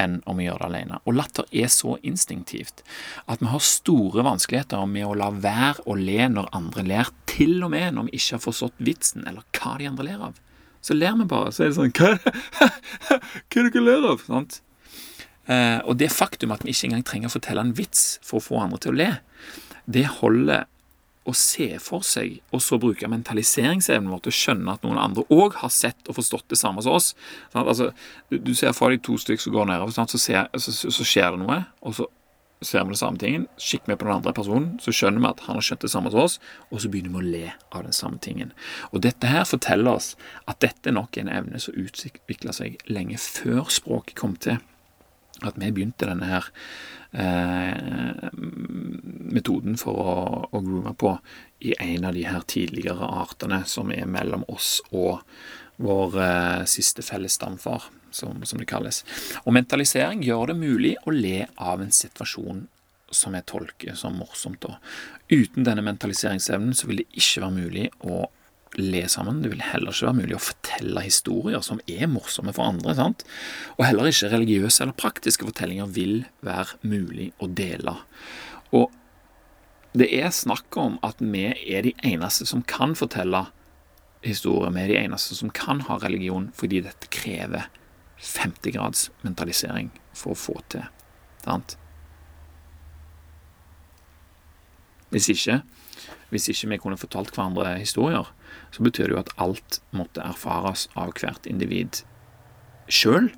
[0.00, 1.00] enn om vi gjør det alene.
[1.06, 2.82] Og latter er så instinktivt
[3.26, 7.62] at vi har store vanskeligheter med å la være å le når andre ler, til
[7.64, 10.40] og med når vi ikke har forstått vitsen eller hva de andre ler av.
[10.82, 11.52] Så ler vi bare.
[11.54, 12.16] Så er det sånn Hva,
[13.08, 14.24] hva er det dere ler av?
[14.26, 14.60] Sant?
[15.50, 18.44] Eh, og det faktum at vi ikke engang trenger å fortelle en vits for å
[18.44, 19.10] få andre til å le,
[19.90, 20.68] det holder
[21.28, 25.24] å se for seg, og så bruke mentaliseringsevnen vår til å skjønne at noen andre
[25.30, 27.12] òg har sett og forstått det samme som oss.
[27.54, 27.92] Altså,
[28.32, 31.36] du, du, ser for deg to stykker som går nedover, så, ser, så, så, skjer
[31.36, 32.08] det noe, og så
[32.62, 33.46] ser vi det samme tingen.
[33.58, 36.12] Kikker vi på den andre personen, så skjønner vi at han har skjønt det samme
[36.14, 36.36] som oss,
[36.70, 38.50] og så begynner vi å le av den samme tingen.
[38.90, 40.12] Og dette her forteller oss
[40.50, 44.58] at dette er nok en evne som utvikla seg lenge før språket kom til
[45.48, 46.48] at vi begynte denne her
[47.12, 48.28] eh,
[49.32, 50.14] metoden for å,
[50.50, 51.16] å groome på
[51.66, 55.22] i en av de her tidligere artene som er mellom oss og
[55.82, 59.02] vår eh, siste felles stamfar, som, som, det kalles.
[59.46, 62.66] Og mentalisering gjør det mulig å le av en situasjon
[63.12, 64.64] som jeg tolker som morsomt.
[65.32, 68.24] Uten denne mentaliseringsevnen så vil det ikke være mulig å
[68.78, 69.42] le sammen.
[69.42, 72.94] Det vil heller ikke være mulig å fortelle historier som er morsomme for andre.
[72.96, 73.24] sant?
[73.76, 77.96] Og heller ikke religiøse eller praktiske fortellinger vil være mulig å dele.
[78.72, 78.90] Og
[79.92, 83.44] det er snakk om at vi er de eneste som kan fortelle
[84.24, 84.72] historier.
[84.72, 87.68] Vi er de eneste som kan ha religion, fordi dette krever
[88.22, 90.86] 50 grads mentalisering for å få til.
[91.44, 91.76] Sant?
[95.12, 95.60] Hvis ikke,
[96.32, 98.30] hvis ikke vi kunne fortalt hverandre historier,
[98.72, 102.02] så betyr det jo at alt måtte erfares av hvert individ
[102.88, 103.30] sjøl,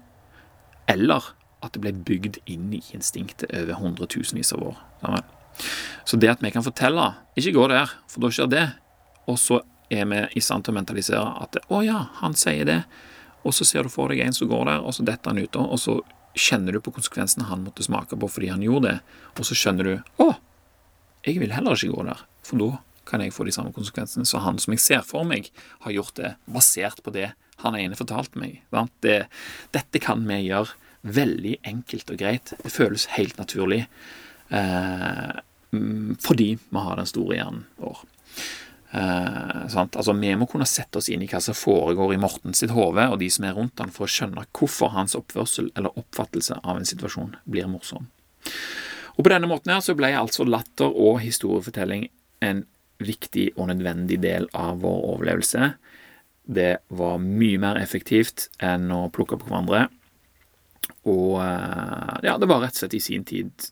[0.91, 1.33] eller
[1.65, 4.81] at det ble bygd inn i instinktet over hundretusenvis av år.
[6.05, 8.65] Så det at vi kan fortelle Ikke gå der, for da skjer det.
[9.31, 9.61] Og så
[9.91, 12.85] er vi i stand til å mentalisere at 'Å ja, han sier det',
[13.45, 15.57] og så ser du for deg en som går der, og så detter han ut,
[15.57, 16.01] og så
[16.35, 19.01] kjenner du på konsekvensene han måtte smake på fordi han gjorde det,
[19.39, 20.37] og så skjønner du 'Å,
[21.25, 22.79] jeg vil heller ikke gå der', for da
[23.09, 25.51] kan jeg få de samme konsekvensene Så han som jeg ser for meg,
[25.85, 27.33] har gjort det basert på det
[27.63, 28.65] han ene fortalte meg.
[29.01, 29.25] Det,
[29.73, 30.75] dette kan vi gjøre
[31.05, 32.53] veldig enkelt og greit.
[32.61, 33.85] Det føles helt naturlig
[34.49, 35.33] eh,
[35.71, 38.05] mm, fordi vi har den store hjernen vår.
[38.95, 42.75] Eh, altså, vi må kunne sette oss inn i hva som foregår i Morten sitt
[42.75, 46.61] hode og de som er rundt han, for å skjønne hvorfor hans oppførsel eller oppfattelse
[46.63, 48.09] av en situasjon blir morsom.
[49.15, 52.09] Og På denne måten her så ble altså latter og historiefortelling
[52.45, 52.65] en
[53.03, 55.75] viktig og nødvendig del av vår overlevelse.
[56.45, 59.87] Det var mye mer effektivt enn å plukke på hverandre.
[61.09, 63.71] Og eh, ja, det var rett og slett i sin tid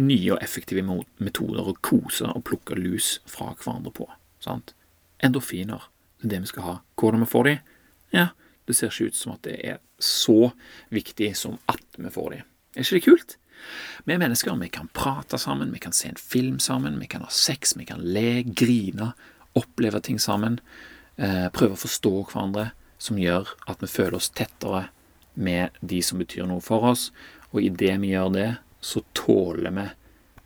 [0.00, 4.08] nye og effektive metoder å kose og plukke lus fra hverandre på.
[4.42, 4.74] Sant?
[5.22, 5.88] Endorfiner,
[6.20, 6.76] det er det vi skal ha.
[6.98, 7.56] Hvordan vi får de?
[8.16, 8.30] Ja,
[8.66, 10.52] det ser ikke ut som at det er så
[10.94, 12.42] viktig som at vi får de.
[12.74, 13.36] Er ikke det kult?
[14.04, 17.30] Vi mennesker vi kan prate sammen, vi kan se en film sammen, vi kan ha
[17.30, 19.12] sex, vi kan le, grine,
[19.58, 20.60] oppleve ting sammen.
[21.16, 24.86] Eh, prøve å forstå hverandre, som gjør at vi føler oss tettere
[25.34, 27.10] med de som betyr noe for oss.
[27.52, 28.48] Og idet vi gjør det,
[28.80, 29.86] så tåler vi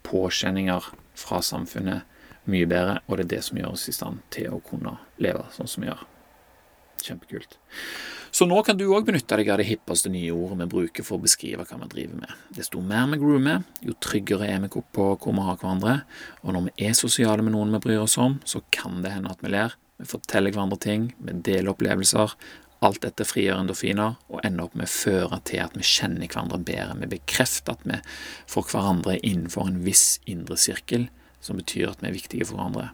[0.07, 2.05] påkjenninger fra samfunnet
[2.47, 5.47] mye bedre, og det er det som gjør oss i stand til å kunne leve
[5.57, 6.05] sånn som vi gjør.
[7.03, 7.59] Kjempekult.
[8.36, 11.16] Så nå kan du òg benytte deg av det hippeste nye ordet vi bruker for
[11.16, 12.34] å beskrive hva vi driver med.
[12.53, 15.94] Desto mer vi groomer, jo tryggere er vi på hvor vi har hverandre.
[16.42, 19.32] Og når vi er sosiale med noen vi bryr oss om, så kan det hende
[19.32, 19.78] at vi ler.
[19.97, 22.36] Vi forteller hverandre ting, vi deler opplevelser.
[22.84, 26.61] Alt dette frigjør endorfiner og ender opp med å føre til at vi kjenner hverandre
[26.61, 26.99] bedre.
[27.01, 28.03] Vi bekrefter at vi
[28.53, 31.09] får hverandre innenfor en viss indre sirkel,
[31.40, 32.90] som betyr at vi er viktige for hverandre.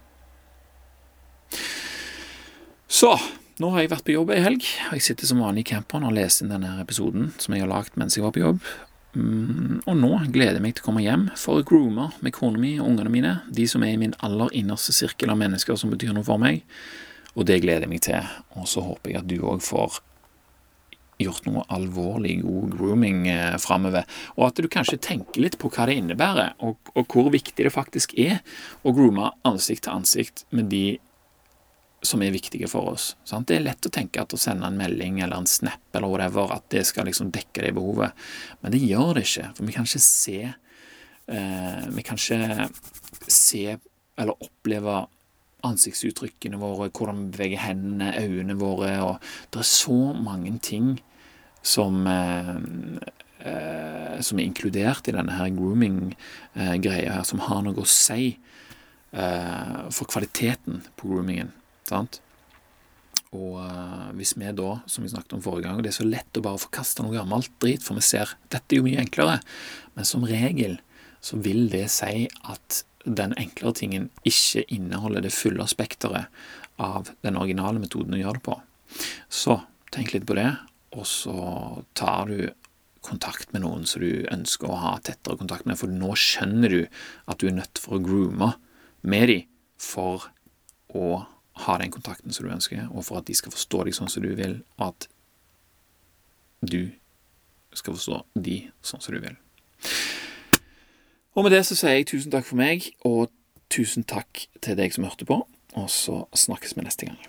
[2.87, 3.17] Så
[3.61, 6.07] nå har jeg vært på jobb ei helg, og jeg sitter som vanlig i camperen
[6.09, 8.63] og leser inn denne episoden som jeg har lagd mens jeg var på jobb.
[9.13, 12.61] Mm, og nå gleder jeg meg til å komme hjem for å groome med kona
[12.61, 15.93] mi og ungene mine, de som er i min aller innerste sirkel av mennesker som
[15.93, 16.63] betyr noe for meg,
[17.37, 18.33] og det gleder jeg meg til.
[18.57, 20.01] Og så håper jeg at du òg får
[21.23, 25.87] gjort noe alvorlig god grooming eh, framover, og at du kanskje tenker litt på hva
[25.89, 28.41] det innebærer, og, og hvor viktig det faktisk er
[28.83, 30.87] å groome ansikt til ansikt med de
[32.03, 33.13] som er viktige for oss.
[33.29, 33.49] Sant?
[33.49, 36.51] Det er lett å tenke at å sende en melding eller en snap eller whatever,
[36.57, 38.19] at det skal liksom dekke det behovet,
[38.61, 39.49] men det gjør det ikke.
[39.57, 42.69] For vi kan ikke se eh, Vi kan ikke
[43.31, 43.65] se
[44.19, 45.05] eller oppleve
[45.63, 50.97] ansiktsuttrykkene våre, hvordan vi beveger hendene, øynene våre, og det er så mange ting
[51.63, 52.57] som eh,
[53.47, 58.33] eh, som er inkludert i denne her grooming-greia, her, som har noe å si
[59.13, 61.53] eh, for kvaliteten på groomingen.
[61.93, 62.21] Sant?
[63.33, 66.37] Og uh, hvis vi da, som vi snakket om forrige gang, det er så lett
[66.37, 69.39] å bare forkaste noe gammelt drit, for vi ser dette er jo mye enklere,
[69.97, 70.79] men som regel
[71.23, 76.29] så vil det si at den enklere tingen ikke inneholder det fulle spekteret
[76.83, 78.59] av den originale metoden å gjøre det på.
[79.33, 79.59] Så
[79.95, 80.51] tenk litt på det,
[80.93, 81.37] og så
[81.99, 82.51] tar du
[83.03, 86.83] kontakt med noen som du ønsker å ha tettere kontakt med, for nå skjønner du
[87.27, 88.53] at du er nødt for å groome
[89.03, 89.49] med dem
[89.83, 90.29] for
[90.95, 94.11] å ha den kontakten som du ønsker, og for at de skal forstå deg sånn
[94.13, 95.09] som du vil, at
[96.63, 96.93] du
[97.77, 99.37] skal forstå de sånn som du vil.
[101.33, 103.33] Og med det så sier jeg tusen takk for meg, og
[103.73, 105.43] tusen takk til deg som hørte på,
[105.73, 107.21] og så snakkes vi neste gang.